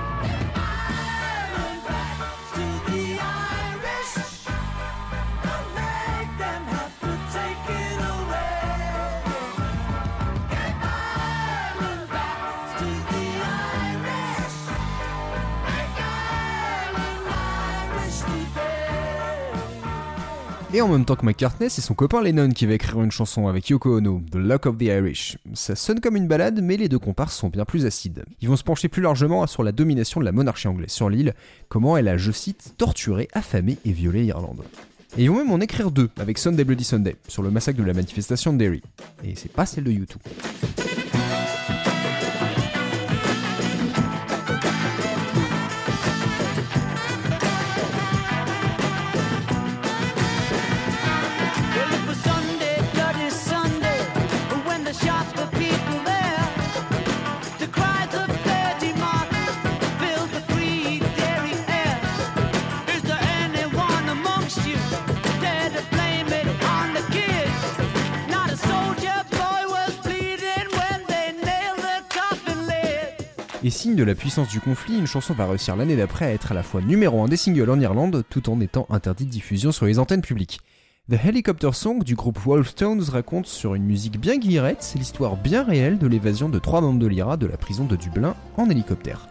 Et 20.76 20.82
en 20.82 20.88
même 20.88 21.06
temps 21.06 21.16
que 21.16 21.24
McCartney, 21.24 21.70
c'est 21.70 21.80
son 21.80 21.94
copain 21.94 22.20
Lennon 22.20 22.50
qui 22.50 22.66
va 22.66 22.74
écrire 22.74 23.00
une 23.00 23.10
chanson 23.10 23.46
avec 23.46 23.70
Yoko 23.70 23.96
Ono, 23.96 24.20
The 24.30 24.34
Luck 24.34 24.66
of 24.66 24.76
the 24.76 24.82
Irish. 24.82 25.38
Ça 25.54 25.74
sonne 25.74 26.00
comme 26.00 26.16
une 26.16 26.28
balade, 26.28 26.60
mais 26.62 26.76
les 26.76 26.90
deux 26.90 26.98
comparses 26.98 27.34
sont 27.34 27.48
bien 27.48 27.64
plus 27.64 27.86
acides. 27.86 28.26
Ils 28.42 28.48
vont 28.48 28.56
se 28.56 28.62
pencher 28.62 28.88
plus 28.88 29.00
largement 29.00 29.46
sur 29.46 29.62
la 29.62 29.72
domination 29.72 30.20
de 30.20 30.26
la 30.26 30.32
monarchie 30.32 30.68
anglaise 30.68 30.90
sur 30.90 31.08
l'île, 31.08 31.32
comment 31.70 31.96
elle 31.96 32.08
a, 32.08 32.18
je 32.18 32.30
cite, 32.30 32.74
torturé, 32.76 33.26
affamé 33.32 33.78
et 33.86 33.92
violé 33.92 34.24
l'Irlande. 34.24 34.64
Et 35.16 35.24
ils 35.24 35.30
vont 35.30 35.38
même 35.38 35.50
en 35.50 35.60
écrire 35.60 35.90
deux, 35.90 36.10
avec 36.18 36.36
Sunday 36.36 36.64
Bloody 36.64 36.84
Sunday, 36.84 37.16
sur 37.26 37.42
le 37.42 37.50
massacre 37.50 37.78
de 37.78 37.84
la 37.84 37.94
manifestation 37.94 38.52
de 38.52 38.58
Derry. 38.58 38.82
Et 39.24 39.34
c'est 39.34 39.50
pas 39.50 39.64
celle 39.64 39.84
de 39.84 39.92
YouTube. 39.92 40.20
De 73.94 74.02
la 74.02 74.14
puissance 74.14 74.48
du 74.48 74.60
conflit, 74.60 74.98
une 74.98 75.06
chanson 75.06 75.32
va 75.32 75.46
réussir 75.46 75.76
l'année 75.76 75.96
d'après 75.96 76.24
à 76.24 76.32
être 76.32 76.50
à 76.50 76.54
la 76.54 76.62
fois 76.62 76.80
numéro 76.80 77.22
1 77.22 77.28
des 77.28 77.36
singles 77.36 77.70
en 77.70 77.78
Irlande 77.78 78.24
tout 78.28 78.50
en 78.50 78.60
étant 78.60 78.86
interdite 78.90 79.28
de 79.28 79.32
diffusion 79.32 79.70
sur 79.70 79.86
les 79.86 79.98
antennes 79.98 80.22
publiques. 80.22 80.58
The 81.08 81.24
Helicopter 81.24 81.70
Song 81.72 82.02
du 82.02 82.16
groupe 82.16 82.38
Wolfstones 82.38 83.02
raconte 83.02 83.46
sur 83.46 83.74
une 83.76 83.84
musique 83.84 84.18
bien 84.18 84.38
guillerette 84.38 84.94
l'histoire 84.96 85.36
bien 85.36 85.62
réelle 85.62 85.98
de 85.98 86.06
l'évasion 86.08 86.48
de 86.48 86.58
trois 86.58 86.80
membres 86.80 86.98
de 86.98 87.06
l'IRA 87.06 87.36
de 87.36 87.46
la 87.46 87.56
prison 87.56 87.84
de 87.84 87.94
Dublin 87.94 88.34
en 88.56 88.68
hélicoptère. 88.68 89.28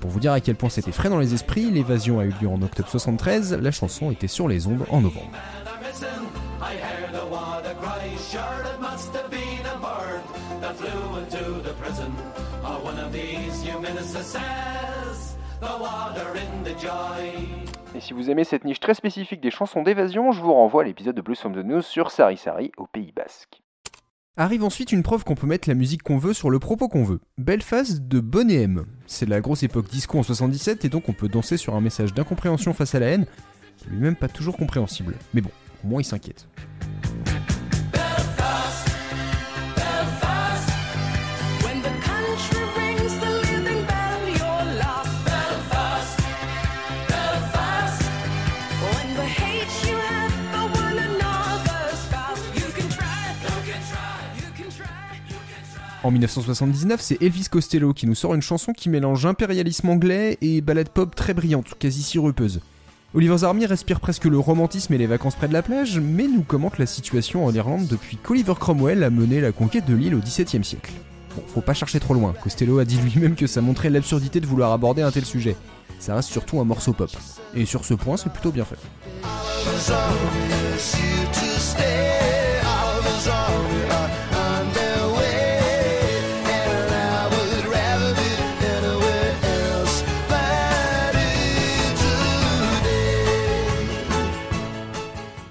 Pour 0.00 0.10
vous 0.10 0.20
dire 0.20 0.32
à 0.32 0.40
quel 0.40 0.56
point 0.56 0.70
c'était 0.70 0.90
frais 0.90 1.10
dans 1.10 1.18
les 1.18 1.34
esprits, 1.34 1.70
l'évasion 1.70 2.18
a 2.18 2.24
eu 2.24 2.32
lieu 2.40 2.48
en 2.48 2.62
octobre 2.62 2.88
73, 2.88 3.58
la 3.60 3.70
chanson 3.70 4.10
était 4.10 4.26
sur 4.26 4.48
les 4.48 4.66
ondes 4.66 4.86
en 4.88 5.02
novembre. 5.02 5.32
Et 17.94 18.00
si 18.00 18.12
vous 18.12 18.30
aimez 18.30 18.44
cette 18.44 18.64
niche 18.64 18.80
très 18.80 18.94
spécifique 18.94 19.40
des 19.40 19.50
chansons 19.50 19.82
d'évasion, 19.82 20.32
je 20.32 20.40
vous 20.40 20.52
renvoie 20.52 20.82
à 20.82 20.84
l'épisode 20.84 21.14
de 21.14 21.22
Blues 21.22 21.38
from 21.38 21.54
the 21.54 21.64
News 21.64 21.82
sur 21.82 22.10
Sari 22.10 22.36
Sari 22.36 22.72
au 22.76 22.86
Pays 22.86 23.12
Basque. 23.14 23.62
Arrive 24.36 24.64
ensuite 24.64 24.92
une 24.92 25.02
preuve 25.02 25.24
qu'on 25.24 25.34
peut 25.34 25.46
mettre 25.46 25.68
la 25.68 25.74
musique 25.74 26.02
qu'on 26.02 26.16
veut 26.16 26.32
sur 26.32 26.50
le 26.50 26.58
propos 26.58 26.88
qu'on 26.88 27.04
veut. 27.04 27.20
Belfast 27.36 28.08
de 28.08 28.20
Bonnet 28.20 28.62
M. 28.62 28.86
C'est 29.06 29.28
la 29.28 29.40
grosse 29.40 29.62
époque 29.62 29.88
disco 29.88 30.18
en 30.18 30.22
77 30.22 30.84
et 30.84 30.88
donc 30.88 31.08
on 31.08 31.12
peut 31.12 31.28
danser 31.28 31.58
sur 31.58 31.74
un 31.74 31.80
message 31.80 32.14
d'incompréhension 32.14 32.72
face 32.72 32.94
à 32.94 33.00
la 33.00 33.06
haine, 33.06 33.26
lui-même 33.88 34.16
pas 34.16 34.28
toujours 34.28 34.56
compréhensible. 34.56 35.16
Mais 35.34 35.42
bon, 35.42 35.50
au 35.84 35.88
moins 35.88 36.00
il 36.00 36.06
s'inquiète. 36.06 36.48
En 56.04 56.10
1979, 56.10 57.00
c'est 57.00 57.22
Elvis 57.22 57.46
Costello 57.48 57.92
qui 57.92 58.08
nous 58.08 58.16
sort 58.16 58.34
une 58.34 58.42
chanson 58.42 58.72
qui 58.72 58.88
mélange 58.88 59.24
impérialisme 59.24 59.88
anglais 59.88 60.36
et 60.40 60.60
ballade 60.60 60.88
pop 60.88 61.14
très 61.14 61.32
brillante, 61.32 61.74
quasi 61.78 62.02
sirupeuse. 62.02 62.60
Oliver's 63.14 63.44
Army 63.44 63.66
respire 63.66 64.00
presque 64.00 64.24
le 64.24 64.38
romantisme 64.38 64.92
et 64.94 64.98
les 64.98 65.06
vacances 65.06 65.36
près 65.36 65.46
de 65.46 65.52
la 65.52 65.62
plage, 65.62 66.00
mais 66.00 66.26
nous 66.26 66.42
commente 66.42 66.78
la 66.78 66.86
situation 66.86 67.44
en 67.44 67.54
Irlande 67.54 67.86
depuis 67.86 68.16
qu'Oliver 68.16 68.54
Cromwell 68.58 69.04
a 69.04 69.10
mené 69.10 69.40
la 69.40 69.52
conquête 69.52 69.86
de 69.86 69.94
l'île 69.94 70.16
au 70.16 70.18
XVIIe 70.18 70.64
siècle. 70.64 70.90
Bon, 71.36 71.42
faut 71.46 71.60
pas 71.60 71.74
chercher 71.74 72.00
trop 72.00 72.14
loin, 72.14 72.34
Costello 72.42 72.80
a 72.80 72.84
dit 72.84 72.98
lui-même 72.98 73.36
que 73.36 73.46
ça 73.46 73.60
montrait 73.60 73.90
l'absurdité 73.90 74.40
de 74.40 74.46
vouloir 74.46 74.72
aborder 74.72 75.02
un 75.02 75.12
tel 75.12 75.24
sujet. 75.24 75.54
Ça 76.00 76.16
reste 76.16 76.30
surtout 76.30 76.58
un 76.58 76.64
morceau 76.64 76.94
pop. 76.94 77.10
Et 77.54 77.64
sur 77.64 77.84
ce 77.84 77.94
point, 77.94 78.16
c'est 78.16 78.32
plutôt 78.32 78.50
bien 78.50 78.64
fait. 78.64 78.78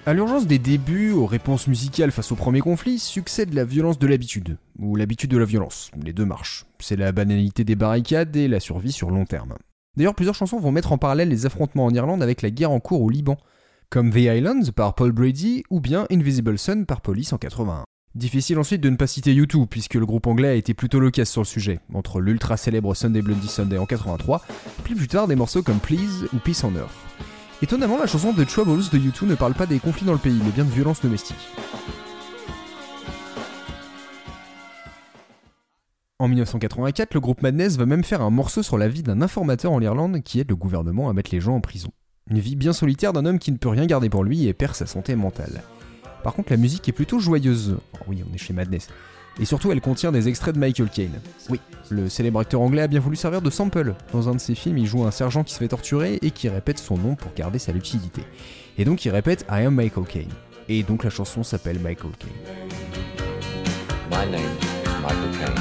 À 0.08 0.13
l'urgence 0.13 0.48
des 0.48 0.58
débuts, 0.58 1.12
aux 1.12 1.27
réponses 1.27 1.67
musicales 1.67 2.12
face 2.12 2.31
au 2.31 2.36
premier 2.36 2.60
conflit, 2.60 2.98
succède 2.98 3.53
la 3.53 3.63
violence 3.63 4.00
de 4.00 4.08
l'habitude, 4.08 4.58
ou 4.79 4.96
l'habitude 4.96 5.29
de 5.29 5.38
la 5.38 5.46
violence, 5.46 5.91
les 6.03 6.12
deux 6.12 6.25
marches. 6.25 6.65
C'est 6.79 6.96
la 6.96 7.12
banalité 7.12 7.63
des 7.63 7.75
barricades 7.75 8.36
et 8.36 8.48
la 8.48 8.60
survie 8.60 8.91
sur 8.91 9.12
long 9.12 9.25
terme. 9.25 9.53
D'ailleurs, 9.96 10.15
plusieurs 10.15 10.34
chansons 10.34 10.60
vont 10.60 10.72
mettre 10.72 10.91
en 10.91 10.98
parallèle 10.98 11.29
les 11.29 11.46
affrontements 11.46 11.86
en 11.86 11.93
Irlande 11.93 12.24
avec 12.24 12.41
la 12.41 12.50
guerre 12.50 12.72
en 12.72 12.79
cours 12.79 13.03
au 13.03 13.12
Liban, 13.12 13.38
comme 13.91 14.10
The 14.10 14.22
Islands 14.22 14.72
par 14.75 14.96
Paul 14.96 15.12
Brady 15.12 15.63
ou 15.70 15.79
bien 15.79 16.08
Invisible 16.10 16.58
Sun 16.58 16.88
par 16.88 17.01
Police 17.01 17.31
en 17.31 17.38
81. 17.38 17.84
Difficile 18.15 18.58
ensuite 18.58 18.81
de 18.81 18.89
ne 18.89 18.96
pas 18.96 19.05
citer 19.05 19.36
U2, 19.36 19.67
puisque 19.67 19.93
le 19.93 20.08
groupe 20.08 20.25
anglais 20.25 20.50
a 20.50 20.55
été 20.55 20.74
plutôt 20.74 21.00
loquace 21.00 21.29
sur 21.29 21.41
le 21.41 21.46
sujet, 21.46 21.79
entre 21.93 22.22
l'ultra 22.22 22.58
célèbre 22.58 22.96
Sunday 22.96 23.22
Bloody 23.22 23.48
Sunday 23.48 23.77
en 23.77 23.86
83, 23.86 24.41
puis 24.84 24.96
plus 24.96 25.08
tard 25.08 25.27
des 25.27 25.36
morceaux 25.36 25.62
comme 25.62 25.79
Please 25.79 26.27
ou 26.34 26.38
Peace 26.38 26.63
on 26.63 26.75
Earth. 26.75 26.89
Étonnamment, 27.63 27.99
la 27.99 28.07
chanson 28.07 28.33
The 28.33 28.47
Troubles 28.47 28.89
de 28.91 28.97
U2 28.97 29.27
ne 29.27 29.35
parle 29.35 29.53
pas 29.53 29.67
des 29.67 29.77
conflits 29.77 30.05
dans 30.05 30.13
le 30.13 30.17
pays, 30.17 30.39
mais 30.43 30.49
bien 30.49 30.65
de 30.65 30.71
violences 30.71 31.01
domestiques. 31.01 31.47
En 36.17 36.27
1984, 36.27 37.13
le 37.13 37.19
groupe 37.19 37.43
Madness 37.43 37.77
va 37.77 37.85
même 37.85 38.03
faire 38.03 38.21
un 38.21 38.31
morceau 38.31 38.63
sur 38.63 38.79
la 38.79 38.87
vie 38.87 39.03
d'un 39.03 39.21
informateur 39.21 39.71
en 39.71 39.81
Irlande 39.81 40.23
qui 40.23 40.39
aide 40.39 40.49
le 40.49 40.55
gouvernement 40.55 41.07
à 41.07 41.13
mettre 41.13 41.29
les 41.31 41.39
gens 41.39 41.55
en 41.55 41.61
prison. 41.61 41.91
Une 42.31 42.39
vie 42.39 42.55
bien 42.55 42.73
solitaire 42.73 43.13
d'un 43.13 43.25
homme 43.25 43.39
qui 43.39 43.51
ne 43.51 43.57
peut 43.57 43.69
rien 43.69 43.85
garder 43.85 44.09
pour 44.09 44.23
lui 44.23 44.47
et 44.47 44.53
perd 44.53 44.73
sa 44.73 44.87
santé 44.87 45.15
mentale. 45.15 45.61
Par 46.23 46.33
contre, 46.33 46.51
la 46.51 46.57
musique 46.57 46.89
est 46.89 46.93
plutôt 46.93 47.19
joyeuse. 47.19 47.77
Oh 47.93 48.03
oui, 48.07 48.23
on 48.27 48.33
est 48.33 48.39
chez 48.39 48.53
Madness. 48.53 48.87
Et 49.41 49.45
surtout, 49.45 49.71
elle 49.71 49.81
contient 49.81 50.12
des 50.12 50.27
extraits 50.27 50.53
de 50.53 50.60
Michael 50.60 50.89
Caine. 50.89 51.19
Oui, 51.50 51.60
le 51.89 52.10
célèbre 52.10 52.39
acteur 52.39 52.62
anglais 52.62 52.83
a 52.83 52.88
bien 52.88 53.00
voulu 53.00 53.15
servir 53.15 53.41
de 53.41 53.50
sample. 53.50 53.95
Dans 54.13 54.29
un 54.29 54.36
de 54.36 54.39
ses 54.39 54.53
films, 54.53 54.77
il 54.77 54.86
joue 54.86 55.03
un 55.03 55.10
sergent 55.10 55.43
qui 55.43 55.51
se 55.51 55.57
fait 55.57 55.67
torturer 55.67 56.19
et 56.21 56.29
qui 56.29 56.48
répète 56.48 56.77
son 56.77 56.95
nom 56.95 57.15
pour 57.15 57.33
garder 57.33 57.57
sa 57.57 57.71
lucidité. 57.71 58.21
Et 58.77 58.86
donc 58.86 59.03
il 59.03 59.10
répète 59.10 59.45
I 59.50 59.65
am 59.65 59.74
Michael 59.74 60.05
Caine. 60.05 60.29
Et 60.69 60.83
donc 60.83 61.03
la 61.03 61.10
chanson 61.10 61.41
s'appelle 61.41 61.79
Michael 61.79 62.12
Caine. 62.19 62.29
My 64.12 64.29
name 64.29 64.41
is 64.62 65.01
Michael 65.01 65.31
Caine. 65.39 65.55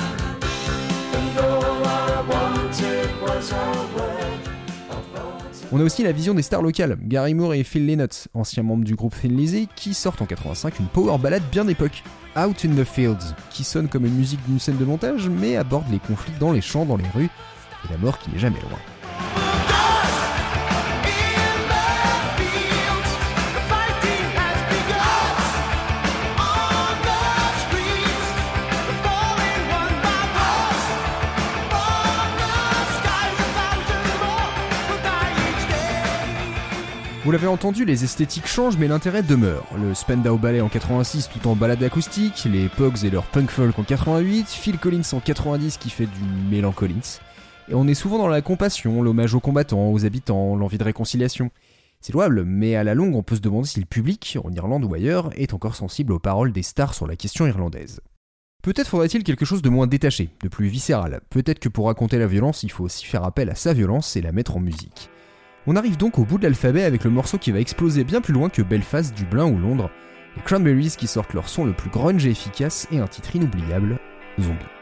On 5.72 5.78
a 5.78 5.84
aussi 5.84 6.02
la 6.02 6.10
vision 6.10 6.34
des 6.34 6.42
stars 6.42 6.62
locales, 6.62 6.98
Gary 7.00 7.32
Moore 7.32 7.54
et 7.54 7.62
Phil 7.62 7.86
Lynott, 7.86 8.26
anciens 8.34 8.64
membres 8.64 8.82
du 8.82 8.96
groupe 8.96 9.14
Thin 9.14 9.28
Lizzy, 9.28 9.68
qui 9.76 9.94
sortent 9.94 10.20
en 10.20 10.26
85 10.26 10.80
une 10.80 10.86
power 10.86 11.16
ballade 11.16 11.44
bien 11.52 11.64
d'époque, 11.64 12.02
Out 12.36 12.64
in 12.64 12.74
the 12.74 12.84
Fields, 12.84 13.36
qui 13.50 13.62
sonne 13.62 13.86
comme 13.86 14.04
une 14.04 14.16
musique 14.16 14.44
d'une 14.48 14.58
scène 14.58 14.78
de 14.78 14.84
montage, 14.84 15.28
mais 15.28 15.56
aborde 15.56 15.88
les 15.92 16.00
conflits 16.00 16.32
dans 16.40 16.50
les 16.50 16.60
champs, 16.60 16.84
dans 16.84 16.96
les 16.96 17.08
rues, 17.14 17.30
et 17.84 17.92
la 17.92 17.98
mort 17.98 18.18
qui 18.18 18.30
n'est 18.30 18.38
jamais 18.40 18.60
loin. 18.60 18.99
Vous 37.22 37.32
l'avez 37.32 37.48
entendu, 37.48 37.84
les 37.84 38.02
esthétiques 38.02 38.46
changent 38.46 38.78
mais 38.78 38.88
l'intérêt 38.88 39.22
demeure. 39.22 39.66
Le 39.76 39.92
Spendau 39.92 40.38
Ballet 40.38 40.62
en 40.62 40.70
86 40.70 41.28
tout 41.28 41.48
en 41.48 41.54
balade 41.54 41.82
acoustique, 41.82 42.48
les 42.50 42.70
Pogs 42.70 43.04
et 43.04 43.10
leur 43.10 43.26
punk 43.26 43.50
folk 43.50 43.78
en 43.78 43.82
88, 43.82 44.48
Phil 44.48 44.78
Collins 44.78 45.02
en 45.12 45.20
90 45.20 45.76
qui 45.76 45.90
fait 45.90 46.06
du 46.06 46.24
Mélan 46.50 46.72
Collins. 46.72 47.20
Et 47.68 47.74
on 47.74 47.86
est 47.86 47.94
souvent 47.94 48.16
dans 48.16 48.26
la 48.26 48.40
compassion, 48.40 49.02
l'hommage 49.02 49.34
aux 49.34 49.40
combattants, 49.40 49.92
aux 49.92 50.06
habitants, 50.06 50.56
l'envie 50.56 50.78
de 50.78 50.84
réconciliation. 50.84 51.50
C'est 52.00 52.14
louable, 52.14 52.44
mais 52.46 52.74
à 52.74 52.84
la 52.84 52.94
longue 52.94 53.14
on 53.14 53.22
peut 53.22 53.36
se 53.36 53.42
demander 53.42 53.68
si 53.68 53.80
le 53.80 53.86
public, 53.86 54.38
en 54.42 54.50
Irlande 54.50 54.84
ou 54.84 54.94
ailleurs, 54.94 55.28
est 55.36 55.52
encore 55.52 55.76
sensible 55.76 56.14
aux 56.14 56.18
paroles 56.18 56.52
des 56.52 56.62
stars 56.62 56.94
sur 56.94 57.06
la 57.06 57.16
question 57.16 57.46
irlandaise. 57.46 58.00
Peut-être 58.62 58.88
faudrait-il 58.88 59.24
quelque 59.24 59.44
chose 59.44 59.60
de 59.60 59.68
moins 59.68 59.86
détaché, 59.86 60.30
de 60.42 60.48
plus 60.48 60.68
viscéral. 60.68 61.20
Peut-être 61.28 61.58
que 61.58 61.68
pour 61.68 61.86
raconter 61.86 62.18
la 62.18 62.26
violence, 62.26 62.62
il 62.62 62.70
faut 62.70 62.84
aussi 62.84 63.04
faire 63.04 63.24
appel 63.24 63.50
à 63.50 63.54
sa 63.54 63.74
violence 63.74 64.16
et 64.16 64.22
la 64.22 64.32
mettre 64.32 64.56
en 64.56 64.60
musique. 64.60 65.10
On 65.66 65.76
arrive 65.76 65.96
donc 65.96 66.18
au 66.18 66.24
bout 66.24 66.38
de 66.38 66.44
l'alphabet 66.44 66.84
avec 66.84 67.04
le 67.04 67.10
morceau 67.10 67.36
qui 67.36 67.52
va 67.52 67.60
exploser 67.60 68.02
bien 68.04 68.20
plus 68.20 68.32
loin 68.32 68.48
que 68.48 68.62
Belfast, 68.62 69.14
Dublin 69.14 69.46
ou 69.46 69.58
Londres, 69.58 69.90
les 70.36 70.42
Cranberries 70.42 70.94
qui 70.96 71.06
sortent 71.06 71.34
leur 71.34 71.48
son 71.48 71.64
le 71.64 71.72
plus 71.72 71.90
grunge 71.90 72.24
et 72.26 72.30
efficace 72.30 72.88
et 72.90 72.98
un 72.98 73.06
titre 73.06 73.36
inoubliable, 73.36 73.98
Zombie. 74.40 74.79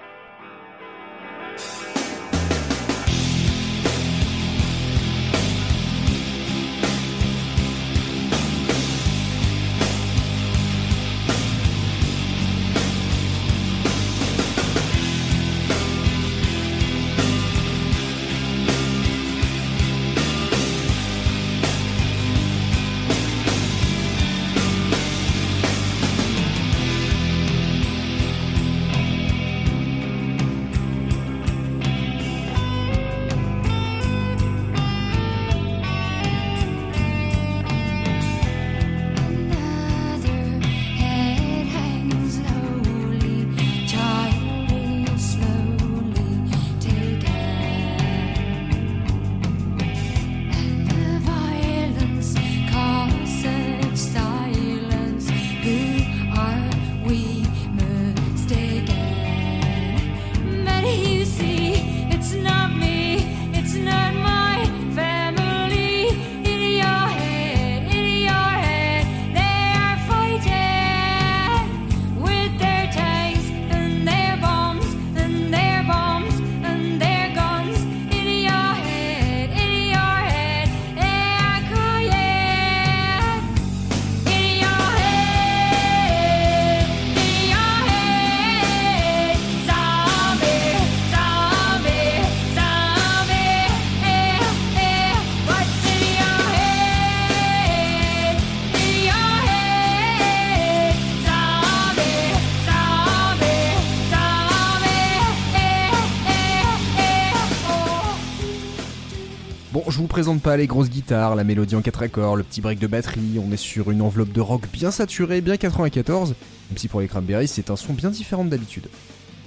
Présente 110.18 110.42
pas 110.42 110.56
les 110.56 110.66
grosses 110.66 110.90
guitares, 110.90 111.36
la 111.36 111.44
mélodie 111.44 111.76
en 111.76 111.80
4 111.80 112.02
accords, 112.02 112.34
le 112.34 112.42
petit 112.42 112.60
break 112.60 112.80
de 112.80 112.88
batterie, 112.88 113.40
on 113.40 113.52
est 113.52 113.56
sur 113.56 113.92
une 113.92 114.02
enveloppe 114.02 114.32
de 114.32 114.40
rock 114.40 114.62
bien 114.72 114.90
saturée, 114.90 115.40
bien 115.40 115.56
94, 115.56 116.30
même 116.30 116.76
si 116.76 116.88
pour 116.88 117.00
les 117.00 117.06
Cranberries 117.06 117.46
c'est 117.46 117.70
un 117.70 117.76
son 117.76 117.92
bien 117.92 118.10
différent 118.10 118.44
d'habitude. 118.44 118.88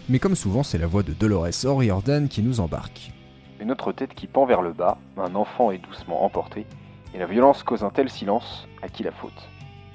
Mais 0.08 0.18
comme 0.18 0.34
souvent 0.34 0.64
c'est 0.64 0.78
la 0.78 0.88
voix 0.88 1.04
de 1.04 1.12
Dolores 1.12 1.66
O'Riordan 1.66 2.30
qui 2.30 2.42
nous 2.42 2.62
embarque. 2.62 3.12
Une 3.60 3.70
autre 3.70 3.92
tête 3.92 4.14
qui 4.14 4.28
pend 4.28 4.46
vers 4.46 4.62
le 4.62 4.72
bas, 4.72 4.98
un 5.18 5.36
enfant 5.36 5.72
est 5.72 5.78
doucement 5.78 6.24
emporté, 6.24 6.66
Et 7.14 7.18
la 7.18 7.26
violence 7.26 7.64
cause 7.64 7.84
un 7.84 7.90
tel 7.90 8.10
silence, 8.10 8.66
à 8.82 8.88
qui 8.88 9.04
la 9.04 9.12
faute 9.12 9.50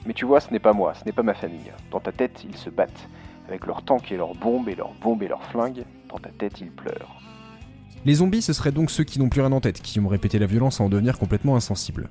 Mais 0.05 0.13
tu 0.13 0.27
vois, 0.27 0.41
ce 0.41 0.51
n'est 0.51 0.59
pas 0.59 0.75
moi, 0.75 0.93
ce 0.93 1.07
n'est 1.07 1.13
pas 1.13 1.23
ma 1.23 1.33
famille. 1.33 1.73
Dans 1.91 2.01
ta 2.01 2.13
tête, 2.13 2.45
ils 2.47 2.59
se 2.59 2.69
battent. 2.69 3.09
Avec 3.49 3.65
leurs 3.65 3.83
tanks 3.83 4.13
et 4.13 4.19
leurs 4.19 4.35
bombes 4.35 4.69
et 4.69 4.75
leurs 4.75 4.93
bombes 5.01 5.23
et 5.23 5.29
leurs 5.29 5.45
flingues, 5.45 5.87
dans 6.11 6.19
ta 6.19 6.29
tête, 6.29 6.61
ils 6.61 6.71
pleurent. 6.71 7.23
Les 8.07 8.15
zombies, 8.15 8.41
ce 8.41 8.53
seraient 8.53 8.71
donc 8.71 8.93
ceux 8.93 9.03
qui 9.03 9.19
n'ont 9.19 9.29
plus 9.29 9.41
rien 9.41 9.51
en 9.51 9.61
tête, 9.61 9.83
qui 9.83 9.99
ont 9.99 10.07
répété 10.07 10.39
la 10.39 10.47
violence 10.47 10.81
à 10.81 10.85
en 10.85 10.89
devenir 10.89 11.19
complètement 11.19 11.57
insensibles. 11.57 12.09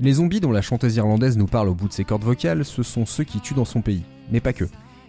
Les 0.00 0.14
zombies 0.14 0.40
dont 0.40 0.52
la 0.52 0.62
chanteuse 0.62 0.96
irlandaise 0.96 1.36
nous 1.36 1.46
parle 1.46 1.68
au 1.68 1.74
bout 1.74 1.86
de 1.86 1.92
ses 1.92 2.04
cordes 2.04 2.24
vocales, 2.24 2.64
ce 2.64 2.82
sont 2.82 3.04
ceux 3.04 3.24
qui 3.24 3.40
tuent 3.40 3.52
dans 3.52 3.66
son 3.66 3.82
pays, 3.82 4.04
mais 4.32 4.40
pas 4.40 4.54
que. 4.54 4.64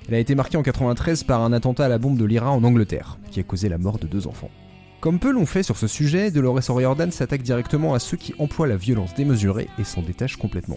Elle 0.10 0.16
a 0.16 0.20
été 0.20 0.36
marquée 0.36 0.58
en 0.58 0.62
93 0.62 1.24
par 1.24 1.42
un 1.42 1.54
attentat 1.54 1.86
à 1.86 1.88
la 1.88 2.00
bombe 2.00 2.18
de 2.18 2.26
l'IRA 2.26 2.52
en 2.52 2.66
Angleterre, 2.66 3.18
qui 3.32 3.40
a 3.40 3.44
causé 3.44 3.70
la 3.70 3.78
mort 3.78 3.98
de 3.98 4.08
deux 4.08 4.28
enfants. 4.28 4.50
Comme 5.00 5.20
peu 5.20 5.32
l'ont 5.32 5.46
fait 5.46 5.64
sur 5.64 5.78
ce 5.78 5.88
sujet, 5.88 6.32
Dolores 6.32 6.70
O'Riordan 6.70 7.12
s'attaque 7.12 7.42
directement 7.42 7.94
à 7.94 8.00
ceux 8.00 8.18
qui 8.18 8.36
emploient 8.38 8.68
la 8.68 8.76
violence 8.76 9.16
démesurée 9.16 9.70
et 9.80 9.86
s'en 9.86 10.02
détachent 10.02 10.36
complètement. 10.36 10.76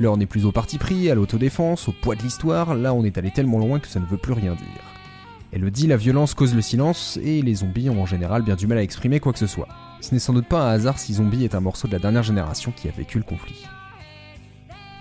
L'heure 0.00 0.16
n'est 0.16 0.26
plus 0.26 0.46
au 0.46 0.50
parti 0.50 0.78
pris, 0.78 1.08
à 1.10 1.14
l'autodéfense, 1.14 1.86
au 1.86 1.92
poids 1.92 2.16
de 2.16 2.22
l'histoire, 2.22 2.74
là 2.74 2.92
on 2.92 3.04
est 3.04 3.18
allé 3.18 3.30
tellement 3.30 3.60
loin 3.60 3.78
que 3.78 3.86
ça 3.86 4.00
ne 4.00 4.06
veut 4.06 4.16
plus 4.16 4.32
rien 4.32 4.54
dire. 4.56 4.99
Elle 5.52 5.62
le 5.62 5.70
dit, 5.70 5.86
la 5.86 5.96
violence 5.96 6.34
cause 6.34 6.54
le 6.54 6.62
silence, 6.62 7.18
et 7.22 7.42
les 7.42 7.56
zombies 7.56 7.90
ont 7.90 8.02
en 8.02 8.06
général 8.06 8.42
bien 8.42 8.54
du 8.54 8.66
mal 8.66 8.78
à 8.78 8.82
exprimer 8.82 9.18
quoi 9.18 9.32
que 9.32 9.38
ce 9.38 9.48
soit. 9.48 9.68
Ce 10.00 10.14
n'est 10.14 10.20
sans 10.20 10.32
doute 10.32 10.46
pas 10.46 10.62
un 10.62 10.72
hasard 10.72 10.98
si 10.98 11.14
Zombie 11.14 11.44
est 11.44 11.54
un 11.54 11.60
morceau 11.60 11.88
de 11.88 11.92
la 11.92 11.98
dernière 11.98 12.22
génération 12.22 12.72
qui 12.74 12.88
a 12.88 12.92
vécu 12.92 13.18
le 13.18 13.24
conflit. 13.24 13.66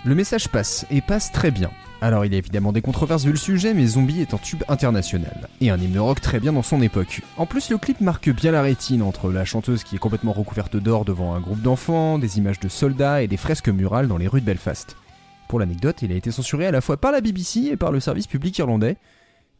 Le 0.05 0.15
message 0.15 0.47
passe, 0.47 0.85
et 0.89 1.01
passe 1.01 1.31
très 1.31 1.51
bien. 1.51 1.69
Alors 2.01 2.25
il 2.25 2.31
y 2.31 2.35
a 2.35 2.37
évidemment 2.37 2.71
des 2.71 2.81
controverses 2.81 3.25
vu 3.25 3.31
le 3.31 3.37
sujet, 3.37 3.73
mais 3.73 3.85
Zombie 3.85 4.21
est 4.21 4.33
un 4.33 4.37
tube 4.37 4.63
international, 4.69 5.49
et 5.59 5.69
un 5.69 5.77
hymne 5.77 5.99
rock 5.99 6.21
très 6.21 6.39
bien 6.39 6.53
dans 6.53 6.63
son 6.63 6.81
époque. 6.81 7.21
En 7.35 7.45
plus 7.45 7.69
le 7.69 7.77
clip 7.77 7.99
marque 7.99 8.29
bien 8.29 8.51
la 8.51 8.61
rétine 8.61 9.01
entre 9.01 9.29
la 9.29 9.43
chanteuse 9.43 9.83
qui 9.83 9.97
est 9.97 9.99
complètement 9.99 10.31
recouverte 10.31 10.77
d'or 10.77 11.03
devant 11.03 11.35
un 11.35 11.41
groupe 11.41 11.61
d'enfants, 11.61 12.17
des 12.17 12.37
images 12.37 12.59
de 12.61 12.69
soldats 12.69 13.21
et 13.21 13.27
des 13.27 13.37
fresques 13.37 13.69
murales 13.69 14.07
dans 14.07 14.17
les 14.17 14.27
rues 14.27 14.41
de 14.41 14.45
Belfast. 14.45 14.95
Pour 15.49 15.59
l'anecdote, 15.59 16.01
il 16.01 16.13
a 16.13 16.15
été 16.15 16.31
censuré 16.31 16.65
à 16.65 16.71
la 16.71 16.79
fois 16.79 16.95
par 16.95 17.11
la 17.11 17.21
BBC 17.21 17.65
et 17.71 17.77
par 17.77 17.91
le 17.91 17.99
service 17.99 18.27
public 18.27 18.57
irlandais. 18.57 18.97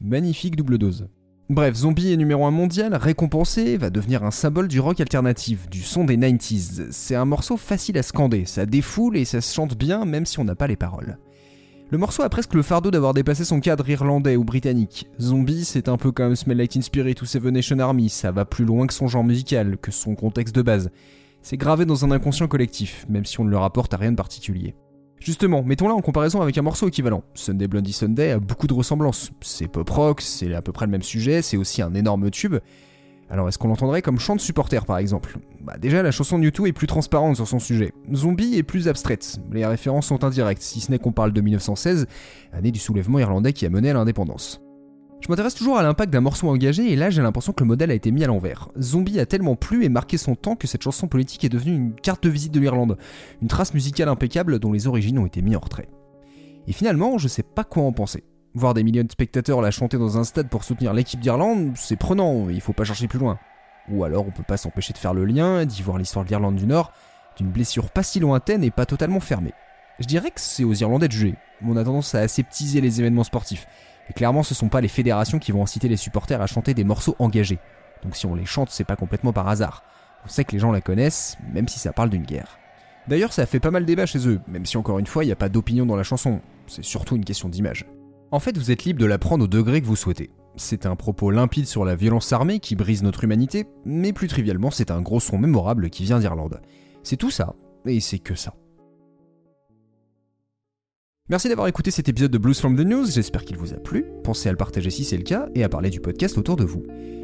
Magnifique 0.02 0.56
double 0.56 0.78
dose. 0.78 1.10
Bref, 1.50 1.76
Zombie 1.76 2.14
est 2.14 2.18
numéro 2.18 2.46
1 2.46 2.52
mondial, 2.52 2.96
récompensé, 2.96 3.76
va 3.76 3.90
devenir 3.90 4.24
un 4.24 4.32
symbole 4.32 4.70
du 4.70 4.80
rock 4.80 5.02
alternatif, 5.02 5.70
du 5.70 5.82
son 5.82 6.06
des 6.06 6.16
90s. 6.16 6.88
C'est 6.92 7.16
un 7.16 7.26
morceau 7.26 7.58
facile 7.58 7.98
à 7.98 8.04
scander, 8.04 8.46
ça 8.46 8.66
défoule 8.66 9.18
et 9.18 9.26
ça 9.26 9.42
se 9.42 9.54
chante 9.54 9.78
bien 9.78 10.06
même 10.06 10.26
si 10.26 10.40
on 10.40 10.46
n'a 10.46 10.56
pas 10.56 10.68
les 10.68 10.78
paroles. 10.78 11.18
Le 11.92 11.98
morceau 11.98 12.24
a 12.24 12.30
presque 12.30 12.54
le 12.54 12.62
fardeau 12.62 12.92
d'avoir 12.92 13.14
dépassé 13.14 13.44
son 13.44 13.60
cadre 13.60 13.90
irlandais 13.90 14.38
ou 14.38 14.46
britannique. 14.46 15.10
Zombie, 15.20 15.66
c'est 15.66 15.90
un 15.90 15.98
peu 15.98 16.14
comme 16.14 16.38
Smell 16.38 16.58
Like 16.58 16.72
Teen 16.72 16.84
ou 17.22 17.26
Seven 17.26 17.54
Nation 17.54 17.80
Army, 17.80 18.08
ça 18.08 18.32
va 18.32 18.46
plus 18.46 18.64
loin 18.64 18.88
que 18.88 18.94
son 18.94 19.08
genre 19.08 19.26
musical, 19.26 19.78
que 19.82 19.92
son 19.92 20.16
contexte 20.16 20.56
de 20.56 20.62
base. 20.62 20.92
C'est 21.42 21.58
gravé 21.58 21.84
dans 21.84 22.06
un 22.06 22.12
inconscient 22.12 22.48
collectif, 22.48 23.06
même 23.10 23.26
si 23.26 23.42
on 23.42 23.44
ne 23.44 23.50
le 23.50 23.58
rapporte 23.58 23.94
à 23.94 23.98
rien 23.98 24.12
de 24.12 24.18
particulier. 24.18 24.76
Justement, 25.20 25.64
mettons-la 25.64 25.94
en 25.94 26.02
comparaison 26.02 26.42
avec 26.42 26.58
un 26.58 26.62
morceau 26.62 26.88
équivalent. 26.88 27.24
Sunday 27.34 27.68
Blondie 27.68 27.94
Sunday 27.94 28.32
a 28.32 28.40
beaucoup 28.40 28.68
de 28.68 28.74
ressemblances. 28.74 29.32
C'est 29.42 29.68
pop 29.68 29.90
rock, 29.90 30.22
c'est 30.22 30.54
à 30.54 30.62
peu 30.62 30.72
près 30.72 30.86
le 30.86 30.92
même 30.92 31.04
sujet, 31.04 31.42
c'est 31.42 31.58
aussi 31.58 31.82
un 31.82 31.94
énorme 31.94 32.32
tube, 32.32 32.56
alors 33.30 33.48
est-ce 33.48 33.60
qu'on 33.60 33.68
l'entendrait 33.68 34.02
comme 34.02 34.20
chant 34.20 34.36
de 34.36 34.42
supporter 34.42 34.86
par 34.86 34.98
exemple? 34.98 35.38
Bah 35.62 35.78
déjà 35.78 36.02
la 36.02 36.12
chanson 36.12 36.40
de 36.40 36.44
YouTube 36.44 36.66
est 36.66 36.74
plus 36.74 36.88
transparente 36.88 37.36
sur 37.36 37.48
son 37.48 37.60
sujet. 37.60 37.94
Zombie 38.14 38.56
est 38.56 38.64
plus 38.64 38.88
abstraite, 38.88 39.38
les 39.52 39.66
références 39.66 40.08
sont 40.08 40.24
indirectes, 40.24 40.64
si 40.64 40.80
ce 40.80 40.92
n'est 40.92 41.00
qu'on 41.00 41.12
parle 41.12 41.32
de 41.32 41.42
1916, 41.42 42.08
année 42.54 42.72
du 42.72 42.80
soulèvement 42.80 43.20
irlandais 43.20 43.54
qui 43.54 43.66
a 43.66 43.70
mené 43.70 43.92
à 43.92 43.94
l'indépendance. 43.94 44.62
Je 45.22 45.28
m'intéresse 45.28 45.56
toujours 45.56 45.78
à 45.78 45.84
l'impact 45.84 46.12
d'un 46.12 46.22
morceau 46.22 46.48
engagé 46.48 46.92
et 46.92 46.96
là 46.96 47.10
j'ai 47.10 47.22
l'impression 47.22 47.52
que 47.54 47.64
le 47.64 47.68
modèle 47.68 47.92
a 47.92 47.94
été 47.94 48.12
mis 48.12 48.24
à 48.24 48.28
l'envers. 48.28 48.70
Zombie 48.80 49.20
a 49.20 49.26
tellement 49.26 49.56
plu 49.56 49.84
et 49.84 49.90
marqué 49.90 50.18
son 50.18 50.36
temps 50.36 50.56
que 50.56 50.68
cette 50.68 50.82
chanson 50.82 51.08
politique 51.08 51.44
est 51.44 51.50
devenue 51.50 51.76
une 51.76 51.94
carte 51.94 52.24
de 52.24 52.30
visite 52.30 52.54
de 52.54 52.60
l'Irlande, 52.60 52.98
une 53.42 53.48
trace 53.48 53.74
musicale 53.74 54.10
impeccable 54.10 54.60
dont 54.60 54.72
les 54.72 54.88
origines 54.88 55.20
ont 55.20 55.26
été 55.26 55.42
mises 55.42 55.58
en 55.58 55.60
retrait. 55.60 55.90
Et 56.68 56.74
finalement, 56.74 57.18
je 57.18 57.28
sais 57.28 57.44
pas 57.44 57.64
quoi 57.64 57.84
en 57.84 57.92
penser. 57.92 58.24
Voir 58.54 58.74
des 58.74 58.84
millions 58.84 59.04
de 59.04 59.12
spectateurs 59.12 59.62
la 59.62 59.72
chanter 59.72 59.98
dans 59.98 60.18
un 60.18 60.24
stade 60.24 60.50
pour 60.50 60.64
soutenir 60.64 60.94
l'équipe 60.94 61.20
d'Irlande, 61.20 61.74
c'est 61.76 61.96
prenant, 61.98 62.50
il 62.50 62.62
faut 62.62 62.74
pas 62.74 62.84
chercher 62.84 63.08
plus 63.08 63.20
loin. 63.20 63.38
Ou 63.92 64.04
alors 64.04 64.26
on 64.26 64.32
peut 64.32 64.44
pas 64.44 64.58
s'empêcher 64.58 64.94
de 64.94 64.98
faire 64.98 65.14
le 65.14 65.26
lien, 65.26 65.66
d'y 65.66 65.82
voir 65.82 65.98
l'histoire 65.98 66.24
de 66.24 66.30
l'Irlande 66.30 66.56
du 66.56 66.66
Nord, 66.66 66.92
d'une 67.38 67.50
blessure 67.50 67.92
pas 67.92 68.04
si 68.04 68.20
lointaine 68.20 68.64
et 68.64 68.72
pas 68.72 68.86
totalement 68.86 69.20
fermée. 69.20 69.54
Je 70.00 70.06
dirais 70.06 70.32
que 70.32 70.40
c'est 70.40 70.64
aux 70.64 70.74
Irlandais 70.74 71.08
de 71.08 71.14
juger. 71.14 71.36
On 71.66 71.76
a 71.76 71.84
tendance 71.84 72.16
à 72.16 72.20
aseptiser 72.20 72.82
les 72.82 73.00
événements 73.02 73.24
sportifs. 73.24 73.68
Et 74.10 74.14
clairement, 74.14 74.44
ce 74.44 74.56
sont 74.56 74.70
pas 74.70 74.82
les 74.82 74.88
fédérations 74.88 75.40
qui 75.40 75.52
vont 75.52 75.64
inciter 75.64 75.88
les 75.88 75.98
supporters 75.98 76.42
à 76.42 76.48
chanter 76.48 76.74
des 76.74 76.84
morceaux 76.84 77.16
engagés. 77.20 77.60
Donc 78.04 78.16
si 78.16 78.26
on 78.26 78.36
les 78.36 78.46
chante, 78.46 78.70
c'est 78.70 78.84
pas 78.84 78.96
complètement 78.96 79.34
par 79.34 79.48
hasard. 79.48 79.84
On 80.26 80.30
sait 80.30 80.44
que 80.44 80.52
les 80.52 80.60
gens 80.60 80.72
la 80.72 80.82
connaissent, 80.82 81.38
même 81.54 81.68
si 81.68 81.80
ça 81.80 81.94
parle 81.94 82.10
d'une 82.10 82.26
guerre. 82.26 82.58
D'ailleurs, 83.08 83.34
ça 83.34 83.44
a 83.44 83.46
fait 83.46 83.60
pas 83.60 83.72
mal 83.72 83.86
débat 83.86 84.06
chez 84.06 84.28
eux, 84.28 84.40
même 84.48 84.66
si 84.66 84.78
encore 84.78 85.00
une 85.00 85.08
fois, 85.08 85.24
il 85.24 85.28
n'y 85.28 85.34
a 85.34 85.38
pas 85.38 85.50
d'opinion 85.50 85.86
dans 85.86 85.96
la 85.96 86.04
chanson. 86.04 86.42
C'est 86.68 86.84
surtout 86.84 87.16
une 87.16 87.26
question 87.26 87.50
d'image. 87.50 87.86
En 88.32 88.40
fait, 88.40 88.58
vous 88.58 88.72
êtes 88.72 88.84
libre 88.84 89.00
de 89.00 89.06
la 89.06 89.18
prendre 89.18 89.46
au 89.46 89.48
degré 89.48 89.82
que 89.82 89.88
vous 89.88 89.96
souhaitez. 89.96 90.30
C'est 90.56 90.86
un 90.86 90.96
propos 90.96 91.32
limpide 91.32 91.68
sur 91.68 91.86
la 91.86 91.96
violence 91.96 92.32
armée 92.34 92.60
qui 92.60 92.76
brise 92.76 93.02
notre 93.02 93.24
humanité, 93.24 93.66
mais 93.86 94.14
plus 94.14 94.28
trivialement, 94.28 94.72
c'est 94.72 94.92
un 94.92 95.02
gros 95.02 95.20
son 95.20 95.38
mémorable 95.38 95.90
qui 95.90 96.04
vient 96.04 96.20
d'Irlande. 96.20 96.62
C'est 97.02 97.18
tout 97.18 97.32
ça, 97.32 97.56
et 97.86 98.00
c'est 98.00 98.20
que 98.20 98.36
ça. 98.36 98.54
Merci 101.30 101.48
d'avoir 101.48 101.68
écouté 101.68 101.92
cet 101.92 102.10
épisode 102.10 102.32
de 102.32 102.40
Blues 102.40 102.60
from 102.60 102.76
the 102.76 102.80
News, 102.80 103.06
j'espère 103.06 103.46
qu'il 103.46 103.56
vous 103.56 103.76
a 103.76 103.78
plu. 103.78 104.04
Pensez 104.24 104.50
à 104.50 104.52
le 104.52 104.58
partager 104.58 104.90
si 104.90 105.04
c'est 105.04 105.16
le 105.16 105.22
cas 105.22 105.48
et 105.54 105.64
à 105.64 105.70
parler 105.70 105.92
du 105.92 106.00
podcast 106.00 106.40
autour 106.40 106.56
de 106.56 106.64
vous. 106.64 106.82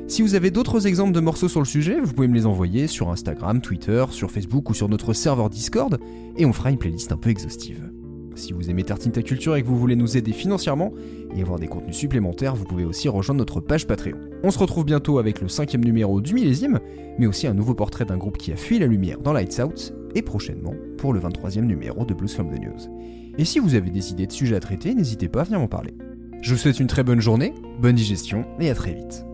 Si 0.07 0.21
vous 0.21 0.35
avez 0.35 0.51
d'autres 0.51 0.85
exemples 0.85 1.11
de 1.11 1.19
morceaux 1.19 1.49
sur 1.49 1.59
le 1.59 1.65
sujet, 1.65 1.99
vous 1.99 2.13
pouvez 2.13 2.27
me 2.27 2.35
les 2.35 2.45
envoyer 2.45 2.85
sur 2.85 3.09
Instagram, 3.09 3.61
Twitter, 3.61 4.05
sur 4.11 4.29
Facebook 4.29 4.69
ou 4.69 4.75
sur 4.75 4.89
notre 4.89 5.13
serveur 5.13 5.49
Discord, 5.49 5.97
et 6.37 6.45
on 6.45 6.53
fera 6.53 6.69
une 6.69 6.77
playlist 6.77 7.11
un 7.13 7.17
peu 7.17 7.31
exhaustive. 7.31 7.89
Si 8.35 8.53
vous 8.53 8.69
aimez 8.69 8.83
Tartine 8.83 9.11
ta 9.11 9.23
culture 9.23 9.55
et 9.55 9.63
que 9.63 9.67
vous 9.67 9.79
voulez 9.79 9.95
nous 9.95 10.17
aider 10.17 10.33
financièrement 10.33 10.93
et 11.35 11.41
avoir 11.41 11.57
des 11.57 11.67
contenus 11.67 11.95
supplémentaires, 11.95 12.53
vous 12.53 12.65
pouvez 12.65 12.85
aussi 12.85 13.09
rejoindre 13.09 13.39
notre 13.39 13.59
page 13.59 13.87
Patreon. 13.87 14.19
On 14.43 14.51
se 14.51 14.59
retrouve 14.59 14.85
bientôt 14.85 15.17
avec 15.17 15.41
le 15.41 15.47
cinquième 15.47 15.83
numéro 15.83 16.21
du 16.21 16.35
millésime, 16.35 16.79
mais 17.17 17.25
aussi 17.25 17.47
un 17.47 17.55
nouveau 17.55 17.73
portrait 17.73 18.05
d'un 18.05 18.17
groupe 18.17 18.37
qui 18.37 18.51
a 18.51 18.55
fui 18.55 18.77
la 18.77 18.85
lumière 18.85 19.19
dans 19.19 19.33
Lights 19.33 19.59
Out, 19.65 19.95
et 20.13 20.21
prochainement 20.21 20.75
pour 20.97 21.11
le 21.11 21.19
23e 21.19 21.61
numéro 21.61 22.05
de 22.05 22.13
Blues 22.13 22.33
from 22.33 22.53
the 22.53 22.61
News. 22.61 22.87
Et 23.37 23.45
si 23.45 23.59
vous 23.59 23.75
avez 23.75 23.89
des 23.89 24.11
idées 24.11 24.27
de 24.27 24.31
sujets 24.31 24.55
à 24.55 24.59
traiter, 24.59 24.93
n'hésitez 24.95 25.27
pas 25.27 25.41
à 25.41 25.43
venir 25.43 25.59
m'en 25.59 25.67
parler. 25.67 25.93
Je 26.41 26.53
vous 26.53 26.57
souhaite 26.59 26.79
une 26.79 26.87
très 26.87 27.03
bonne 27.03 27.21
journée, 27.21 27.53
bonne 27.79 27.95
digestion 27.95 28.45
et 28.59 28.69
à 28.69 28.75
très 28.75 28.93
vite. 28.93 29.24